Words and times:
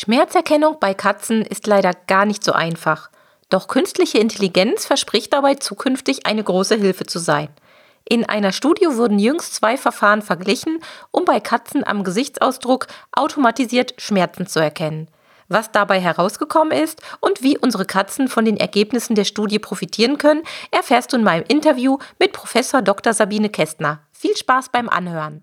Schmerzerkennung 0.00 0.76
bei 0.78 0.94
Katzen 0.94 1.42
ist 1.42 1.66
leider 1.66 1.90
gar 2.06 2.24
nicht 2.24 2.44
so 2.44 2.52
einfach. 2.52 3.10
Doch 3.48 3.66
künstliche 3.66 4.18
Intelligenz 4.18 4.86
verspricht 4.86 5.32
dabei 5.32 5.56
zukünftig 5.56 6.24
eine 6.24 6.44
große 6.44 6.76
Hilfe 6.76 7.04
zu 7.04 7.18
sein. 7.18 7.48
In 8.08 8.24
einer 8.24 8.52
Studie 8.52 8.86
wurden 8.90 9.18
jüngst 9.18 9.56
zwei 9.56 9.76
Verfahren 9.76 10.22
verglichen, 10.22 10.78
um 11.10 11.24
bei 11.24 11.40
Katzen 11.40 11.84
am 11.84 12.04
Gesichtsausdruck 12.04 12.86
automatisiert 13.10 13.94
Schmerzen 14.00 14.46
zu 14.46 14.60
erkennen. 14.60 15.08
Was 15.48 15.72
dabei 15.72 15.98
herausgekommen 15.98 16.78
ist 16.78 17.02
und 17.18 17.42
wie 17.42 17.58
unsere 17.58 17.84
Katzen 17.84 18.28
von 18.28 18.44
den 18.44 18.56
Ergebnissen 18.56 19.16
der 19.16 19.24
Studie 19.24 19.58
profitieren 19.58 20.16
können, 20.16 20.44
erfährst 20.70 21.12
du 21.12 21.16
in 21.16 21.24
meinem 21.24 21.44
Interview 21.48 21.98
mit 22.20 22.32
Professor 22.32 22.82
Dr. 22.82 23.14
Sabine 23.14 23.48
Kästner. 23.48 23.98
Viel 24.12 24.36
Spaß 24.36 24.68
beim 24.68 24.88
Anhören. 24.88 25.42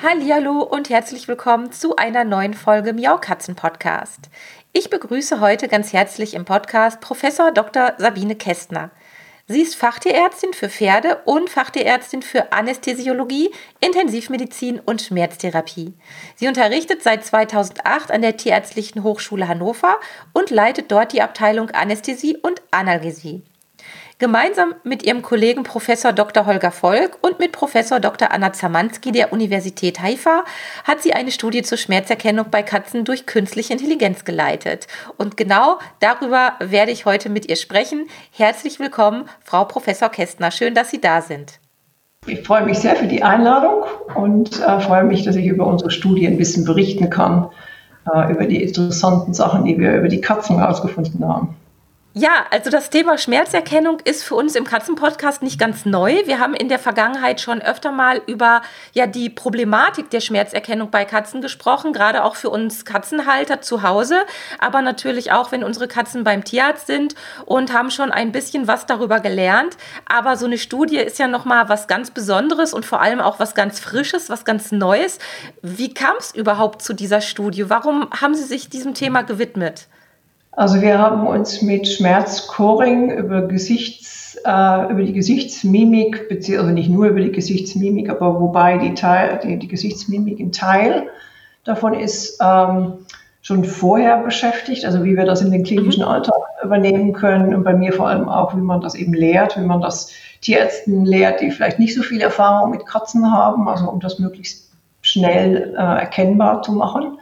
Hallo 0.00 0.62
und 0.62 0.90
herzlich 0.90 1.26
willkommen 1.26 1.72
zu 1.72 1.96
einer 1.96 2.22
neuen 2.22 2.54
Folge 2.54 2.92
Miau 2.92 3.18
Katzen 3.18 3.56
Podcast. 3.56 4.30
Ich 4.72 4.90
begrüße 4.90 5.40
heute 5.40 5.66
ganz 5.66 5.92
herzlich 5.92 6.34
im 6.34 6.44
Podcast 6.44 7.00
Professor 7.00 7.50
Dr. 7.50 7.94
Sabine 7.98 8.36
Kästner. 8.36 8.92
Sie 9.48 9.60
ist 9.60 9.74
Fachtierärztin 9.74 10.52
für 10.52 10.68
Pferde 10.68 11.22
und 11.24 11.50
Fachtierärztin 11.50 12.22
für 12.22 12.52
Anästhesiologie, 12.52 13.50
Intensivmedizin 13.80 14.78
und 14.78 15.02
Schmerztherapie. 15.02 15.94
Sie 16.36 16.46
unterrichtet 16.46 17.02
seit 17.02 17.24
2008 17.24 18.12
an 18.12 18.22
der 18.22 18.36
Tierärztlichen 18.36 19.02
Hochschule 19.02 19.48
Hannover 19.48 19.98
und 20.32 20.50
leitet 20.50 20.92
dort 20.92 21.12
die 21.12 21.22
Abteilung 21.22 21.70
Anästhesie 21.70 22.36
und 22.36 22.62
Analgesie. 22.70 23.42
Gemeinsam 24.20 24.74
mit 24.82 25.04
ihrem 25.04 25.22
Kollegen 25.22 25.62
Professor 25.62 26.12
Dr. 26.12 26.44
Holger 26.44 26.72
Volk 26.72 27.18
und 27.20 27.38
mit 27.38 27.52
Professor 27.52 28.00
Dr. 28.00 28.32
Anna 28.32 28.52
Zamanski 28.52 29.12
der 29.12 29.32
Universität 29.32 30.00
Haifa 30.02 30.42
hat 30.82 31.02
sie 31.02 31.12
eine 31.12 31.30
Studie 31.30 31.62
zur 31.62 31.78
Schmerzerkennung 31.78 32.46
bei 32.50 32.64
Katzen 32.64 33.04
durch 33.04 33.26
künstliche 33.26 33.74
Intelligenz 33.74 34.24
geleitet. 34.24 34.88
Und 35.18 35.36
genau 35.36 35.78
darüber 36.00 36.54
werde 36.58 36.90
ich 36.90 37.06
heute 37.06 37.30
mit 37.30 37.48
ihr 37.48 37.54
sprechen. 37.54 38.08
Herzlich 38.32 38.80
willkommen, 38.80 39.26
Frau 39.44 39.64
Professor 39.66 40.08
Kästner. 40.08 40.50
Schön, 40.50 40.74
dass 40.74 40.90
Sie 40.90 41.00
da 41.00 41.22
sind. 41.22 41.60
Ich 42.26 42.42
freue 42.42 42.64
mich 42.64 42.80
sehr 42.80 42.96
für 42.96 43.06
die 43.06 43.22
Einladung 43.22 43.84
und 44.16 44.60
äh, 44.60 44.80
freue 44.80 45.04
mich, 45.04 45.22
dass 45.22 45.36
ich 45.36 45.46
über 45.46 45.64
unsere 45.64 45.92
Studie 45.92 46.26
ein 46.26 46.38
bisschen 46.38 46.64
berichten 46.64 47.08
kann, 47.08 47.50
äh, 48.12 48.32
über 48.32 48.46
die 48.46 48.64
interessanten 48.64 49.32
Sachen, 49.32 49.64
die 49.64 49.78
wir 49.78 49.94
über 49.94 50.08
die 50.08 50.20
Katzen 50.20 50.58
herausgefunden 50.58 51.24
haben. 51.24 51.54
Ja, 52.20 52.46
also 52.50 52.68
das 52.68 52.90
Thema 52.90 53.16
Schmerzerkennung 53.16 54.00
ist 54.00 54.24
für 54.24 54.34
uns 54.34 54.56
im 54.56 54.64
Katzenpodcast 54.64 55.40
nicht 55.40 55.56
ganz 55.56 55.84
neu. 55.84 56.22
Wir 56.24 56.40
haben 56.40 56.54
in 56.54 56.68
der 56.68 56.80
Vergangenheit 56.80 57.40
schon 57.40 57.62
öfter 57.62 57.92
mal 57.92 58.20
über 58.26 58.62
ja 58.92 59.06
die 59.06 59.30
Problematik 59.30 60.10
der 60.10 60.18
Schmerzerkennung 60.18 60.90
bei 60.90 61.04
Katzen 61.04 61.42
gesprochen, 61.42 61.92
gerade 61.92 62.24
auch 62.24 62.34
für 62.34 62.50
uns 62.50 62.84
Katzenhalter 62.84 63.60
zu 63.60 63.84
Hause, 63.84 64.22
aber 64.58 64.82
natürlich 64.82 65.30
auch, 65.30 65.52
wenn 65.52 65.62
unsere 65.62 65.86
Katzen 65.86 66.24
beim 66.24 66.42
Tierarzt 66.42 66.88
sind 66.88 67.14
und 67.44 67.72
haben 67.72 67.92
schon 67.92 68.10
ein 68.10 68.32
bisschen 68.32 68.66
was 68.66 68.86
darüber 68.86 69.20
gelernt. 69.20 69.76
Aber 70.04 70.36
so 70.36 70.46
eine 70.46 70.58
Studie 70.58 70.98
ist 70.98 71.20
ja 71.20 71.28
noch 71.28 71.44
mal 71.44 71.68
was 71.68 71.86
ganz 71.86 72.10
Besonderes 72.10 72.74
und 72.74 72.84
vor 72.84 73.00
allem 73.00 73.20
auch 73.20 73.38
was 73.38 73.54
ganz 73.54 73.78
Frisches, 73.78 74.28
was 74.28 74.44
ganz 74.44 74.72
Neues. 74.72 75.20
Wie 75.62 75.94
kam 75.94 76.16
es 76.18 76.34
überhaupt 76.34 76.82
zu 76.82 76.94
dieser 76.94 77.20
Studie? 77.20 77.70
Warum 77.70 78.08
haben 78.10 78.34
Sie 78.34 78.42
sich 78.42 78.68
diesem 78.68 78.94
Thema 78.94 79.22
gewidmet? 79.22 79.86
Also 80.52 80.80
wir 80.82 80.98
haben 80.98 81.26
uns 81.26 81.62
mit 81.62 81.86
Schmerzcoring 81.86 83.10
über 83.10 83.42
Gesichts, 83.42 84.36
äh, 84.44 84.90
über 84.90 85.02
die 85.02 85.12
Gesichtsmimik, 85.12 86.28
beziehungsweise 86.28 86.60
also 86.60 86.74
nicht 86.74 86.90
nur 86.90 87.06
über 87.06 87.20
die 87.20 87.32
Gesichtsmimik, 87.32 88.10
aber 88.10 88.40
wobei 88.40 88.78
die, 88.78 88.94
Teil, 88.94 89.38
die, 89.42 89.58
die 89.58 89.68
Gesichtsmimik 89.68 90.40
ein 90.40 90.52
Teil 90.52 91.08
davon 91.64 91.94
ist, 91.94 92.38
ähm, 92.42 92.94
schon 93.42 93.64
vorher 93.64 94.18
beschäftigt, 94.18 94.84
also 94.84 95.04
wie 95.04 95.16
wir 95.16 95.24
das 95.24 95.42
in 95.42 95.50
den 95.50 95.64
klinischen 95.64 96.02
mhm. 96.02 96.08
Alltag 96.08 96.34
übernehmen 96.62 97.12
können 97.12 97.54
und 97.54 97.62
bei 97.62 97.72
mir 97.72 97.92
vor 97.92 98.08
allem 98.08 98.28
auch, 98.28 98.54
wie 98.56 98.60
man 98.60 98.80
das 98.80 98.94
eben 98.94 99.14
lehrt, 99.14 99.56
wie 99.56 99.64
man 99.64 99.80
das 99.80 100.10
Tierärzten 100.40 101.04
lehrt, 101.04 101.40
die 101.40 101.50
vielleicht 101.50 101.78
nicht 101.78 101.94
so 101.94 102.02
viel 102.02 102.20
Erfahrung 102.20 102.70
mit 102.70 102.84
Katzen 102.84 103.30
haben, 103.32 103.68
also 103.68 103.88
um 103.88 104.00
das 104.00 104.18
möglichst 104.18 104.70
schnell 105.02 105.74
äh, 105.76 106.00
erkennbar 106.00 106.62
zu 106.62 106.72
machen. 106.72 107.18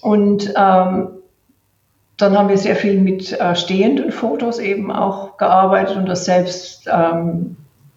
Und 0.00 0.54
ähm, 0.56 1.17
dann 2.18 2.36
haben 2.36 2.48
wir 2.48 2.58
sehr 2.58 2.76
viel 2.76 3.00
mit 3.00 3.32
äh, 3.32 3.54
stehenden 3.54 4.10
Fotos 4.10 4.58
eben 4.58 4.90
auch 4.90 5.36
gearbeitet 5.36 5.96
und 5.96 6.06
das 6.06 6.24
selbst 6.24 6.88
ähm, 6.92 7.56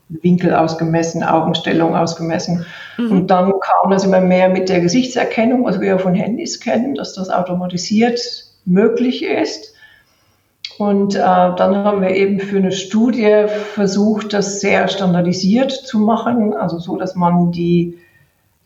Winkel 0.10 0.54
ausgemessen, 0.54 1.24
Augenstellung 1.24 1.96
ausgemessen. 1.96 2.66
Mhm. 2.98 3.12
Und 3.12 3.28
dann 3.28 3.52
kam 3.60 3.92
das 3.92 4.06
immer 4.06 4.22
mehr 4.22 4.50
mit 4.50 4.70
der 4.70 4.80
Gesichtserkennung, 4.80 5.66
was 5.66 5.80
wir 5.80 5.88
ja 5.88 5.98
von 5.98 6.14
Handys 6.14 6.60
kennen, 6.60 6.96
dass 6.96 7.14
das 7.14 7.30
automatisiert 7.30 8.20
möglich 8.66 9.24
ist. 9.24 9.74
Und 10.78 11.16
äh, 11.16 11.20
dann 11.20 11.76
haben 11.84 12.02
wir 12.02 12.12
eben 12.12 12.40
für 12.40 12.58
eine 12.58 12.72
Studie 12.72 13.46
versucht, 13.74 14.34
das 14.34 14.62
sehr 14.62 14.88
standardisiert 14.88 15.72
zu 15.72 16.00
machen, 16.00 16.54
also 16.54 16.78
so, 16.78 16.96
dass 16.98 17.16
man 17.16 17.52
die 17.52 17.98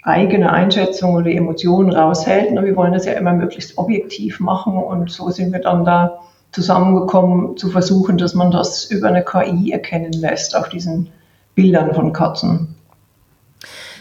eigene 0.05 0.53
Einschätzung 0.53 1.15
oder 1.15 1.31
Emotionen 1.31 1.91
raushält. 1.91 2.51
Und 2.51 2.63
wir 2.63 2.75
wollen 2.75 2.93
das 2.93 3.05
ja 3.05 3.13
immer 3.13 3.33
möglichst 3.33 3.77
objektiv 3.77 4.39
machen 4.39 4.77
und 4.77 5.11
so 5.11 5.29
sind 5.31 5.51
wir 5.51 5.59
dann 5.59 5.83
da 5.83 6.19
zusammengekommen, 6.51 7.57
zu 7.57 7.69
versuchen, 7.69 8.17
dass 8.17 8.33
man 8.33 8.51
das 8.51 8.85
über 8.85 9.09
eine 9.09 9.25
KI 9.25 9.71
erkennen 9.71 10.13
lässt 10.13 10.55
auf 10.55 10.69
diesen 10.69 11.09
Bildern 11.55 11.93
von 11.93 12.13
Katzen. 12.13 12.74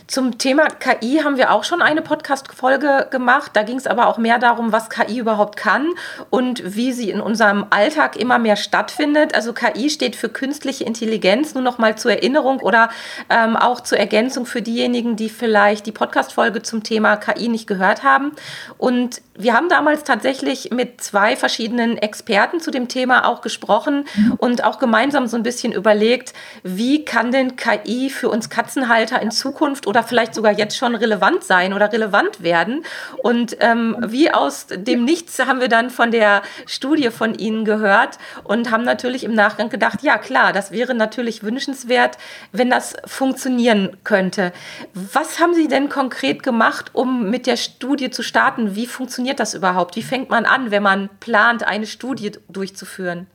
Zum 0.06 0.37
Thema 0.37 0.66
KI 0.66 1.22
haben 1.25 1.38
wir 1.38 1.50
auch 1.50 1.65
schon 1.65 1.81
eine 1.81 2.03
Podcast-Folge 2.03 3.09
gemacht. 3.10 3.53
Da 3.54 3.62
ging 3.62 3.78
es 3.78 3.87
aber 3.87 4.06
auch 4.06 4.19
mehr 4.19 4.38
darum, 4.38 4.70
was 4.70 4.91
KI 4.91 5.19
überhaupt 5.19 5.56
kann 5.56 5.88
und 6.28 6.76
wie 6.76 6.92
sie 6.92 7.09
in 7.09 7.22
unserem 7.22 7.65
Alltag 7.70 8.16
immer 8.16 8.38
mehr 8.38 8.56
stattfindet. 8.56 9.34
Also 9.34 9.54
KI 9.54 9.88
steht 9.88 10.15
für 10.15 10.28
künstliche 10.28 10.84
Intelligenz, 10.84 11.54
nur 11.54 11.62
noch 11.62 11.78
mal 11.78 11.97
zur 11.97 12.12
Erinnerung 12.12 12.60
oder 12.60 12.91
ähm, 13.31 13.56
auch 13.56 13.81
zur 13.81 13.97
Ergänzung 13.97 14.44
für 14.44 14.60
diejenigen, 14.60 15.16
die 15.16 15.31
vielleicht 15.31 15.87
die 15.87 15.92
Podcast-Folge 15.92 16.60
zum 16.60 16.82
Thema 16.82 17.16
KI 17.16 17.48
nicht 17.48 17.66
gehört 17.66 18.03
haben. 18.03 18.32
Und 18.76 19.22
wir 19.37 19.55
haben 19.55 19.69
damals 19.69 20.05
tatsächlich 20.05 20.71
mit 20.71 21.00
zwei 21.00 21.34
verschiedenen 21.34 21.99
Experten 21.99 22.61
zu 22.61 22.71
dem 22.71 22.87
Thema 22.87 23.27
auch 23.27 23.41
gesprochen 23.41 24.06
mhm. 24.15 24.34
und 24.34 24.65
auch 24.65 24.78
gemeinsam 24.78 25.27
so 25.27 25.37
ein 25.37 25.43
bisschen 25.43 25.72
überlegt, 25.72 26.33
wie 26.62 27.05
kann 27.05 27.33
denn 27.33 27.56
KI 27.56 28.11
für 28.11 28.28
uns 28.28 28.49
Katzenhalter 28.49 29.21
in 29.21 29.33
Zukunft 29.33 29.89
oder 29.89 30.05
vielleicht 30.05 30.34
sogar 30.34 30.53
jetzt 30.53 30.77
schon 30.77 30.95
relevant 30.95 31.43
sein 31.43 31.72
oder 31.72 31.93
relevant 31.93 32.43
werden. 32.45 32.84
Und 33.22 33.56
ähm, 33.59 33.97
wie 34.06 34.31
aus 34.31 34.67
dem 34.71 35.05
Nichts 35.05 35.41
haben 35.41 35.61
wir 35.61 35.69
dann 35.69 35.91
von 35.91 36.12
der 36.12 36.43
Studie 36.66 37.11
von 37.11 37.34
Ihnen 37.34 37.65
gehört 37.65 38.19
und 38.45 38.71
haben 38.71 38.84
natürlich 38.84 39.25
im 39.25 39.34
Nachgang 39.34 39.69
gedacht, 39.69 40.03
ja 40.03 40.16
klar, 40.16 40.53
das 40.53 40.71
wäre 40.71 40.95
natürlich 40.95 41.43
wünschenswert, 41.43 42.19
wenn 42.53 42.71
das 42.71 42.95
funktionieren 43.05 43.97
könnte. 44.05 44.53
Was 44.95 45.41
haben 45.41 45.55
Sie 45.55 45.66
denn 45.66 45.89
konkret 45.89 46.45
gemacht, 46.45 46.91
um 46.93 47.31
mit 47.31 47.49
der 47.49 47.56
Studie 47.56 48.11
zu 48.11 48.22
starten? 48.22 48.77
Wie 48.77 48.87
funktioniert 48.87 49.24
das 49.33 49.55
überhaupt? 49.55 49.97
Wie 49.97 50.03
fängt 50.03 50.29
man 50.29 50.45
an, 50.45 50.71
wenn 50.71 50.83
man 50.83 51.09
plant, 51.21 51.67
eine 51.67 51.87
Studie 51.87 52.33
durchzuführen? 52.49 53.27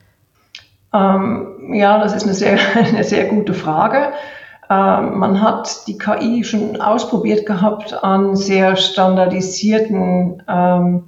Ähm, 0.93 1.73
ja, 1.73 1.99
das 1.99 2.13
ist 2.13 2.23
eine 2.23 2.33
sehr, 2.33 2.59
eine 2.75 3.03
sehr 3.03 3.25
gute 3.25 3.53
Frage. 3.53 4.13
Ähm, 4.69 5.17
man 5.17 5.41
hat 5.41 5.87
die 5.87 5.97
KI 5.97 6.43
schon 6.43 6.79
ausprobiert 6.79 7.45
gehabt 7.45 8.03
an 8.03 8.35
sehr 8.35 8.75
standardisierten 8.75 10.43
ähm, 10.47 11.03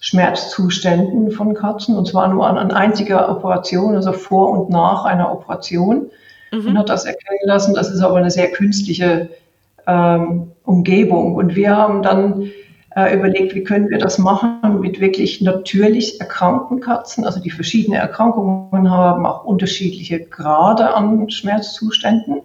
Schmerzzuständen 0.00 1.30
von 1.30 1.54
Katzen 1.54 1.96
und 1.96 2.06
zwar 2.06 2.28
nur 2.28 2.46
an, 2.46 2.58
an 2.58 2.72
einziger 2.72 3.28
Operation, 3.30 3.94
also 3.94 4.12
vor 4.12 4.50
und 4.50 4.70
nach 4.70 5.04
einer 5.04 5.32
Operation. 5.32 6.10
Mhm. 6.52 6.66
Und 6.66 6.78
hat 6.78 6.88
das 6.88 7.04
erkennen 7.04 7.40
lassen, 7.44 7.74
das 7.74 7.90
ist 7.90 8.00
aber 8.00 8.16
eine 8.16 8.30
sehr 8.30 8.50
künstliche 8.50 9.30
ähm, 9.86 10.52
Umgebung. 10.64 11.34
Und 11.36 11.54
wir 11.54 11.76
haben 11.76 12.02
dann 12.02 12.50
äh, 12.96 13.14
überlegt, 13.14 13.54
wie 13.54 13.64
können 13.64 13.90
wir 13.90 13.98
das 13.98 14.18
machen 14.18 14.80
mit 14.80 15.00
wirklich 15.00 15.40
natürlich 15.40 16.20
erkrankten 16.20 16.80
Katzen, 16.80 17.24
also 17.24 17.40
die 17.40 17.50
verschiedene 17.50 17.96
Erkrankungen 17.96 18.90
haben, 18.90 19.26
auch 19.26 19.44
unterschiedliche 19.44 20.20
Grade 20.20 20.94
an 20.94 21.28
Schmerzzuständen. 21.30 22.42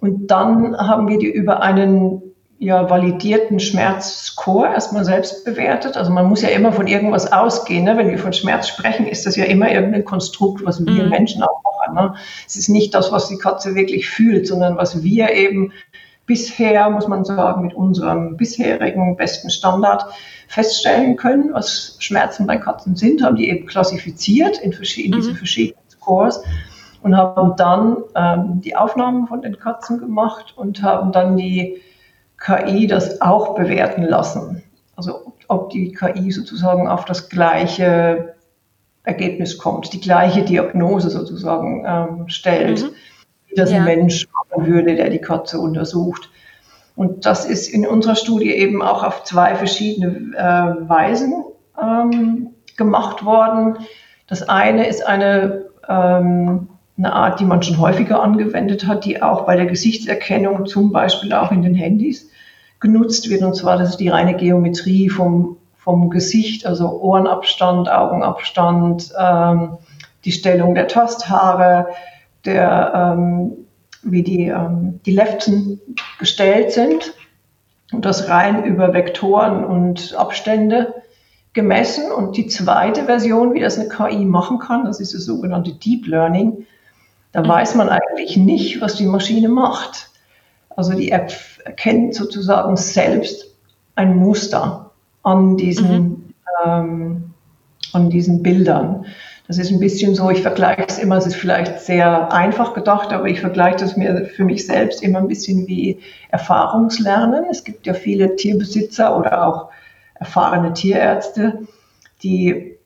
Und 0.00 0.28
dann 0.28 0.76
haben 0.76 1.08
wir 1.08 1.18
die 1.18 1.30
über 1.30 1.62
einen 1.62 2.22
ja, 2.58 2.90
validierten 2.90 3.58
Schmerzscore 3.58 4.68
erstmal 4.68 5.04
selbst 5.04 5.44
bewertet. 5.46 5.96
Also 5.96 6.10
man 6.10 6.26
muss 6.26 6.42
ja 6.42 6.50
immer 6.50 6.72
von 6.72 6.86
irgendwas 6.86 7.32
ausgehen. 7.32 7.84
Ne? 7.84 7.96
Wenn 7.96 8.10
wir 8.10 8.18
von 8.18 8.34
Schmerz 8.34 8.68
sprechen, 8.68 9.06
ist 9.06 9.24
das 9.24 9.36
ja 9.36 9.44
immer 9.44 9.72
irgendein 9.72 10.04
Konstrukt, 10.04 10.64
was 10.64 10.84
wir 10.84 11.04
mhm. 11.04 11.08
Menschen 11.08 11.42
auch 11.42 11.62
machen. 11.62 11.94
Ne? 11.94 12.14
Es 12.46 12.56
ist 12.56 12.68
nicht 12.68 12.94
das, 12.94 13.12
was 13.12 13.28
die 13.28 13.38
Katze 13.38 13.74
wirklich 13.74 14.08
fühlt, 14.10 14.46
sondern 14.46 14.76
was 14.76 15.02
wir 15.02 15.32
eben 15.32 15.72
bisher, 16.30 16.88
muss 16.90 17.08
man 17.08 17.24
sagen, 17.24 17.62
mit 17.62 17.74
unserem 17.74 18.36
bisherigen 18.36 19.16
besten 19.16 19.50
Standard 19.50 20.06
feststellen 20.46 21.16
können, 21.16 21.52
was 21.52 21.96
Schmerzen 21.98 22.46
bei 22.46 22.56
Katzen 22.56 22.94
sind, 22.94 23.24
haben 23.24 23.34
die 23.34 23.50
eben 23.50 23.66
klassifiziert 23.66 24.60
in, 24.60 24.72
verschiedene, 24.72 25.16
mhm. 25.16 25.20
diese 25.22 25.34
verschiedenen 25.34 25.82
Scores 25.90 26.40
und 27.02 27.16
haben 27.16 27.56
dann 27.56 27.96
ähm, 28.14 28.60
die 28.60 28.76
Aufnahmen 28.76 29.26
von 29.26 29.42
den 29.42 29.58
Katzen 29.58 29.98
gemacht 29.98 30.54
und 30.56 30.84
haben 30.84 31.10
dann 31.10 31.36
die 31.36 31.82
KI 32.38 32.86
das 32.86 33.20
auch 33.20 33.56
bewerten 33.56 34.04
lassen. 34.04 34.62
Also 34.94 35.32
ob 35.48 35.70
die 35.70 35.90
KI 35.90 36.30
sozusagen 36.30 36.86
auf 36.86 37.06
das 37.06 37.28
gleiche 37.28 38.36
Ergebnis 39.02 39.58
kommt, 39.58 39.92
die 39.92 40.00
gleiche 40.00 40.44
Diagnose 40.44 41.10
sozusagen 41.10 41.84
ähm, 41.84 42.28
stellt, 42.28 42.84
mhm. 42.84 42.90
Wie 43.50 43.56
das 43.56 43.70
ja. 43.70 43.78
ein 43.78 43.84
Mensch 43.84 44.26
machen 44.32 44.66
würde, 44.66 44.94
der 44.94 45.10
die 45.10 45.18
Katze 45.18 45.58
untersucht. 45.58 46.30
Und 46.96 47.26
das 47.26 47.44
ist 47.44 47.68
in 47.68 47.86
unserer 47.86 48.16
Studie 48.16 48.52
eben 48.52 48.82
auch 48.82 49.02
auf 49.02 49.24
zwei 49.24 49.54
verschiedene 49.54 50.36
äh, 50.36 50.88
Weisen 50.88 51.44
ähm, 51.80 52.50
gemacht 52.76 53.24
worden. 53.24 53.78
Das 54.26 54.48
eine 54.48 54.86
ist 54.86 55.06
eine, 55.06 55.66
ähm, 55.88 56.68
eine 56.98 57.12
Art, 57.12 57.40
die 57.40 57.44
man 57.44 57.62
schon 57.62 57.78
häufiger 57.78 58.22
angewendet 58.22 58.86
hat, 58.86 59.04
die 59.04 59.22
auch 59.22 59.46
bei 59.46 59.56
der 59.56 59.66
Gesichtserkennung, 59.66 60.66
zum 60.66 60.92
Beispiel 60.92 61.32
auch 61.32 61.52
in 61.52 61.62
den 61.62 61.74
Handys, 61.74 62.28
genutzt 62.80 63.30
wird. 63.30 63.42
Und 63.42 63.54
zwar, 63.54 63.78
das 63.78 63.90
ist 63.90 63.96
die 63.98 64.08
reine 64.08 64.34
Geometrie 64.34 65.08
vom, 65.08 65.56
vom 65.76 66.10
Gesicht, 66.10 66.66
also 66.66 67.00
Ohrenabstand, 67.00 67.90
Augenabstand, 67.90 69.12
ähm, 69.18 69.78
die 70.24 70.32
Stellung 70.32 70.74
der 70.74 70.88
Tasthaare, 70.88 71.88
der, 72.44 73.16
ähm, 73.16 73.52
wie 74.02 74.22
die, 74.22 74.46
ähm, 74.46 75.00
die 75.04 75.12
Lefzen 75.12 75.80
gestellt 76.18 76.72
sind. 76.72 77.14
Und 77.92 78.04
das 78.04 78.28
rein 78.28 78.64
über 78.64 78.94
Vektoren 78.94 79.64
und 79.64 80.14
Abstände 80.14 80.94
gemessen. 81.52 82.12
Und 82.12 82.36
die 82.36 82.46
zweite 82.46 83.04
Version, 83.04 83.54
wie 83.54 83.60
das 83.60 83.78
eine 83.78 83.88
KI 83.88 84.24
machen 84.24 84.58
kann, 84.58 84.84
das 84.84 85.00
ist 85.00 85.14
das 85.14 85.24
sogenannte 85.24 85.72
Deep 85.72 86.06
Learning. 86.06 86.66
Da 87.32 87.42
mhm. 87.42 87.48
weiß 87.48 87.74
man 87.74 87.88
eigentlich 87.88 88.36
nicht, 88.36 88.80
was 88.80 88.94
die 88.94 89.06
Maschine 89.06 89.48
macht. 89.48 90.10
Also 90.76 90.92
die 90.92 91.10
App 91.10 91.32
erkennt 91.64 92.14
sozusagen 92.14 92.76
selbst 92.76 93.54
ein 93.96 94.16
Muster 94.16 94.92
an 95.22 95.56
diesen, 95.56 96.08
mhm. 96.08 96.34
ähm, 96.64 97.34
an 97.92 98.10
diesen 98.10 98.42
Bildern. 98.42 99.06
Das 99.50 99.58
ist 99.58 99.72
ein 99.72 99.80
bisschen 99.80 100.14
so, 100.14 100.30
ich 100.30 100.42
vergleiche 100.42 100.84
es 100.86 101.00
immer, 101.00 101.16
es 101.16 101.26
ist 101.26 101.34
vielleicht 101.34 101.80
sehr 101.80 102.32
einfach 102.32 102.72
gedacht, 102.72 103.12
aber 103.12 103.26
ich 103.26 103.40
vergleiche 103.40 103.78
das 103.78 103.96
mir 103.96 104.26
für 104.26 104.44
mich 104.44 104.64
selbst 104.64 105.02
immer 105.02 105.18
ein 105.18 105.26
bisschen 105.26 105.66
wie 105.66 105.98
Erfahrungslernen. 106.28 107.46
Es 107.50 107.64
gibt 107.64 107.84
ja 107.84 107.94
viele 107.94 108.36
Tierbesitzer 108.36 109.18
oder 109.18 109.44
auch 109.44 109.70
erfahrene 110.14 110.72
Tierärzte, 110.72 111.66
die 112.22 112.76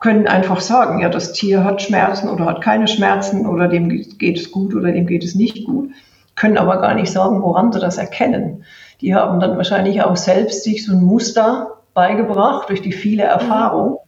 können 0.00 0.26
einfach 0.26 0.60
sagen, 0.60 1.00
ja, 1.00 1.10
das 1.10 1.34
Tier 1.34 1.62
hat 1.62 1.82
Schmerzen 1.82 2.30
oder 2.30 2.46
hat 2.46 2.62
keine 2.62 2.88
Schmerzen 2.88 3.46
oder 3.46 3.68
dem 3.68 3.90
geht 3.90 4.38
es 4.38 4.50
gut 4.50 4.74
oder 4.74 4.92
dem 4.92 5.06
geht 5.06 5.24
es 5.24 5.34
nicht 5.34 5.66
gut 5.66 5.90
können 6.36 6.58
aber 6.58 6.80
gar 6.80 6.94
nicht 6.94 7.10
sagen, 7.10 7.42
woran 7.42 7.72
sie 7.72 7.80
das 7.80 7.96
erkennen. 7.96 8.64
Die 9.00 9.14
haben 9.14 9.40
dann 9.40 9.56
wahrscheinlich 9.56 10.02
auch 10.02 10.16
selbst 10.16 10.64
sich 10.64 10.84
so 10.84 10.92
ein 10.92 11.02
Muster 11.02 11.78
beigebracht 11.94 12.68
durch 12.68 12.82
die 12.82 12.92
viele 12.92 13.24
mhm. 13.24 13.30
Erfahrung 13.30 13.98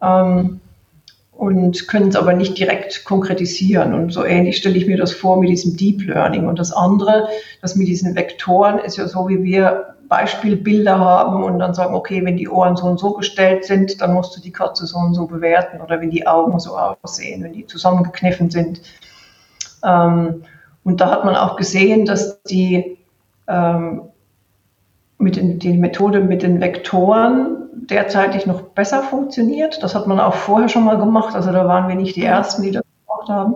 ähm, 0.00 0.60
und 1.32 1.88
können 1.88 2.08
es 2.08 2.16
aber 2.16 2.34
nicht 2.34 2.58
direkt 2.58 3.04
konkretisieren. 3.04 3.94
Und 3.94 4.12
so 4.12 4.24
ähnlich 4.24 4.58
stelle 4.58 4.76
ich 4.76 4.86
mir 4.86 4.96
das 4.96 5.12
vor 5.12 5.40
mit 5.40 5.48
diesem 5.48 5.76
Deep 5.76 6.06
Learning. 6.06 6.46
Und 6.46 6.58
das 6.58 6.72
andere, 6.72 7.28
das 7.60 7.74
mit 7.74 7.88
diesen 7.88 8.14
Vektoren, 8.14 8.78
ist 8.78 8.96
ja 8.98 9.08
so, 9.08 9.28
wie 9.28 9.42
wir 9.42 9.96
Beispielbilder 10.12 10.98
haben 10.98 11.42
und 11.42 11.58
dann 11.58 11.72
sagen, 11.72 11.94
okay, 11.94 12.22
wenn 12.22 12.36
die 12.36 12.48
Ohren 12.48 12.76
so 12.76 12.84
und 12.84 13.00
so 13.00 13.14
gestellt 13.14 13.64
sind, 13.64 13.98
dann 14.02 14.12
musst 14.12 14.36
du 14.36 14.42
die 14.42 14.52
Katze 14.52 14.86
so 14.86 14.98
und 14.98 15.14
so 15.14 15.26
bewerten 15.26 15.80
oder 15.80 16.02
wenn 16.02 16.10
die 16.10 16.26
Augen 16.26 16.60
so 16.60 16.76
aussehen, 16.76 17.42
wenn 17.42 17.54
die 17.54 17.66
zusammengekniffen 17.66 18.50
sind. 18.50 18.82
Ähm, 19.82 20.42
und 20.84 21.00
da 21.00 21.10
hat 21.10 21.24
man 21.24 21.34
auch 21.34 21.56
gesehen, 21.56 22.04
dass 22.04 22.42
die, 22.42 22.98
ähm, 23.48 24.02
mit 25.22 25.36
den, 25.36 25.58
die 25.58 25.78
Methode 25.78 26.20
mit 26.20 26.42
den 26.42 26.60
Vektoren 26.60 27.68
derzeitig 27.72 28.46
noch 28.46 28.62
besser 28.62 29.02
funktioniert. 29.02 29.82
Das 29.82 29.94
hat 29.94 30.06
man 30.06 30.20
auch 30.20 30.34
vorher 30.34 30.68
schon 30.68 30.84
mal 30.84 30.98
gemacht. 30.98 31.34
Also 31.34 31.52
da 31.52 31.66
waren 31.66 31.88
wir 31.88 31.94
nicht 31.94 32.16
die 32.16 32.24
Ersten, 32.24 32.62
die 32.62 32.72
das 32.72 32.82
gemacht 33.06 33.28
haben. 33.28 33.54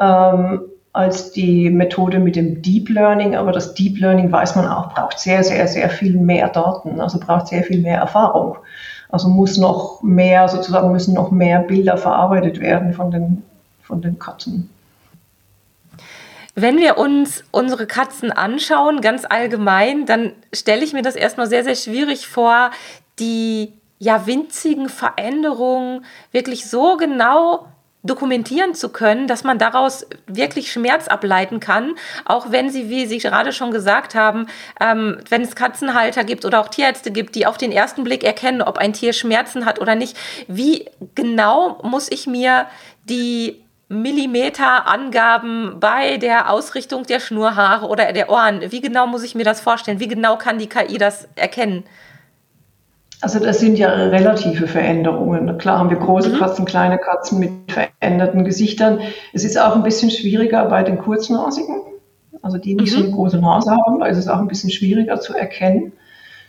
Ähm, 0.00 0.60
als 0.92 1.32
die 1.32 1.70
Methode 1.70 2.18
mit 2.18 2.36
dem 2.36 2.62
Deep 2.62 2.88
Learning. 2.88 3.36
Aber 3.36 3.52
das 3.52 3.74
Deep 3.74 3.98
Learning, 3.98 4.32
weiß 4.32 4.56
man 4.56 4.66
auch, 4.66 4.94
braucht 4.94 5.18
sehr, 5.18 5.44
sehr, 5.44 5.68
sehr 5.68 5.90
viel 5.90 6.16
mehr 6.16 6.48
Daten, 6.48 7.00
also 7.00 7.20
braucht 7.20 7.48
sehr 7.48 7.62
viel 7.62 7.80
mehr 7.80 7.98
Erfahrung. 7.98 8.56
Also 9.10 9.28
muss 9.28 9.58
noch 9.58 10.02
mehr, 10.02 10.48
sozusagen 10.48 10.92
müssen 10.92 11.14
noch 11.14 11.30
mehr 11.30 11.60
Bilder 11.60 11.96
verarbeitet 11.96 12.60
werden 12.60 12.92
von 12.92 13.10
den, 13.10 13.42
von 13.82 14.00
den 14.00 14.18
Katzen. 14.18 14.70
Wenn 16.60 16.78
wir 16.78 16.98
uns 16.98 17.44
unsere 17.52 17.86
Katzen 17.86 18.32
anschauen, 18.32 19.00
ganz 19.00 19.24
allgemein, 19.24 20.06
dann 20.06 20.32
stelle 20.52 20.82
ich 20.82 20.92
mir 20.92 21.02
das 21.02 21.14
erstmal 21.14 21.46
sehr, 21.46 21.62
sehr 21.62 21.76
schwierig 21.76 22.26
vor, 22.26 22.72
die 23.20 23.74
ja 24.00 24.26
winzigen 24.26 24.88
Veränderungen 24.88 26.04
wirklich 26.32 26.68
so 26.68 26.96
genau 26.96 27.68
dokumentieren 28.02 28.74
zu 28.74 28.88
können, 28.88 29.28
dass 29.28 29.44
man 29.44 29.58
daraus 29.58 30.04
wirklich 30.26 30.72
Schmerz 30.72 31.06
ableiten 31.06 31.60
kann, 31.60 31.94
auch 32.24 32.50
wenn 32.50 32.70
sie, 32.70 32.88
wie 32.88 33.06
Sie 33.06 33.18
gerade 33.18 33.52
schon 33.52 33.70
gesagt 33.70 34.16
haben, 34.16 34.48
ähm, 34.80 35.18
wenn 35.28 35.42
es 35.42 35.54
Katzenhalter 35.54 36.24
gibt 36.24 36.44
oder 36.44 36.60
auch 36.60 36.68
Tierärzte 36.68 37.12
gibt, 37.12 37.36
die 37.36 37.46
auf 37.46 37.56
den 37.56 37.70
ersten 37.70 38.02
Blick 38.02 38.24
erkennen, 38.24 38.62
ob 38.62 38.78
ein 38.78 38.94
Tier 38.94 39.12
Schmerzen 39.12 39.64
hat 39.64 39.80
oder 39.80 39.94
nicht. 39.94 40.16
Wie 40.48 40.86
genau 41.14 41.78
muss 41.84 42.10
ich 42.10 42.26
mir 42.26 42.66
die 43.04 43.62
Millimeterangaben 43.88 45.80
bei 45.80 46.18
der 46.18 46.50
Ausrichtung 46.50 47.04
der 47.04 47.20
Schnurhaare 47.20 47.86
oder 47.86 48.12
der 48.12 48.28
Ohren? 48.28 48.60
Wie 48.70 48.80
genau 48.80 49.06
muss 49.06 49.22
ich 49.22 49.34
mir 49.34 49.44
das 49.44 49.60
vorstellen? 49.60 49.98
Wie 49.98 50.08
genau 50.08 50.36
kann 50.36 50.58
die 50.58 50.68
KI 50.68 50.98
das 50.98 51.28
erkennen? 51.36 51.84
Also 53.20 53.40
das 53.40 53.58
sind 53.58 53.76
ja 53.78 53.88
relative 53.90 54.68
Veränderungen. 54.68 55.58
Klar 55.58 55.78
haben 55.78 55.90
wir 55.90 55.96
große 55.96 56.30
mhm. 56.30 56.38
Katzen, 56.38 56.64
kleine 56.66 56.98
Katzen 56.98 57.40
mit 57.40 57.50
veränderten 57.68 58.44
Gesichtern. 58.44 59.00
Es 59.32 59.44
ist 59.44 59.58
auch 59.58 59.74
ein 59.74 59.82
bisschen 59.82 60.10
schwieriger 60.10 60.66
bei 60.66 60.84
den 60.84 60.98
Kurznasigen, 60.98 61.82
also 62.42 62.58
die 62.58 62.74
nicht 62.74 62.92
mhm. 62.92 63.00
so 63.00 63.04
eine 63.04 63.14
große 63.14 63.38
Nase 63.38 63.72
haben. 63.72 64.00
Da 64.00 64.06
ist 64.06 64.18
es 64.18 64.28
auch 64.28 64.38
ein 64.38 64.48
bisschen 64.48 64.70
schwieriger 64.70 65.20
zu 65.20 65.34
erkennen. 65.34 65.92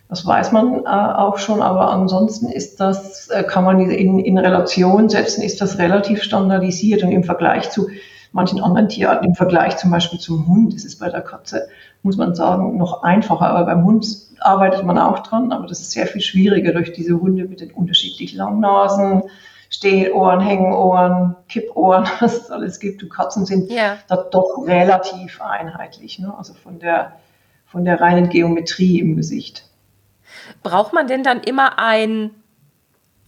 Das 0.10 0.26
weiß 0.26 0.52
man 0.52 0.86
äh, 0.86 0.88
auch 0.88 1.38
schon, 1.38 1.62
aber 1.62 1.92
ansonsten 1.92 2.50
ist 2.50 2.80
das, 2.80 3.30
äh, 3.30 3.44
kann 3.44 3.64
man 3.64 3.80
in, 3.80 4.20
in 4.20 4.38
Relation 4.40 5.08
setzen, 5.08 5.44
ist 5.44 5.62
das 5.62 5.78
relativ 5.78 6.24
standardisiert 6.24 7.04
und 7.04 7.12
im 7.12 7.24
Vergleich 7.24 7.70
zu 7.70 7.90
manchen 8.32 8.60
anderen 8.60 8.90
Tierarten, 8.90 9.28
im 9.28 9.36
Vergleich 9.36 9.78
zum 9.78 9.92
Beispiel 9.92 10.20
zum 10.20 10.48
Hund, 10.48 10.74
ist 10.74 10.86
es 10.86 10.98
bei 10.98 11.10
der 11.10 11.22
Katze, 11.22 11.68
muss 12.02 12.18
man 12.18 12.34
sagen, 12.34 12.78
noch 12.78 13.04
einfacher. 13.04 13.48
Aber 13.48 13.66
beim 13.66 13.86
Hund 13.86 14.08
arbeitet 14.40 14.84
man 14.84 14.98
auch 14.98 15.20
dran, 15.20 15.52
aber 15.52 15.68
das 15.68 15.80
ist 15.80 15.92
sehr 15.92 16.08
viel 16.08 16.22
schwieriger 16.22 16.74
durch 16.74 16.92
diese 16.92 17.20
Hunde 17.20 17.46
mit 17.46 17.62
den 17.62 17.72
unterschiedlich 17.72 18.34
langen 18.34 18.62
Nasen, 18.62 19.24
Stehohren, 19.70 20.40
Hängenohren, 20.40 21.36
Kippohren, 21.48 22.08
was 22.20 22.38
es 22.38 22.52
alles 22.52 22.80
gibt. 22.80 23.04
Und 23.04 23.10
Katzen 23.10 23.46
sind 23.46 23.72
ja. 23.72 23.98
da 24.08 24.16
doch 24.18 24.66
relativ 24.66 25.40
einheitlich, 25.40 26.18
ne? 26.18 26.34
also 26.36 26.56
von 26.56 26.80
der, 26.80 27.14
von 27.68 27.86
der 27.86 28.02
reinen 28.02 28.30
Geometrie 28.30 29.00
im 29.00 29.16
Gesicht. 29.16 29.69
Braucht 30.64 30.94
man 30.94 31.08
denn 31.08 31.24
dann 31.24 31.42
immer 31.42 31.80
ein 31.80 32.32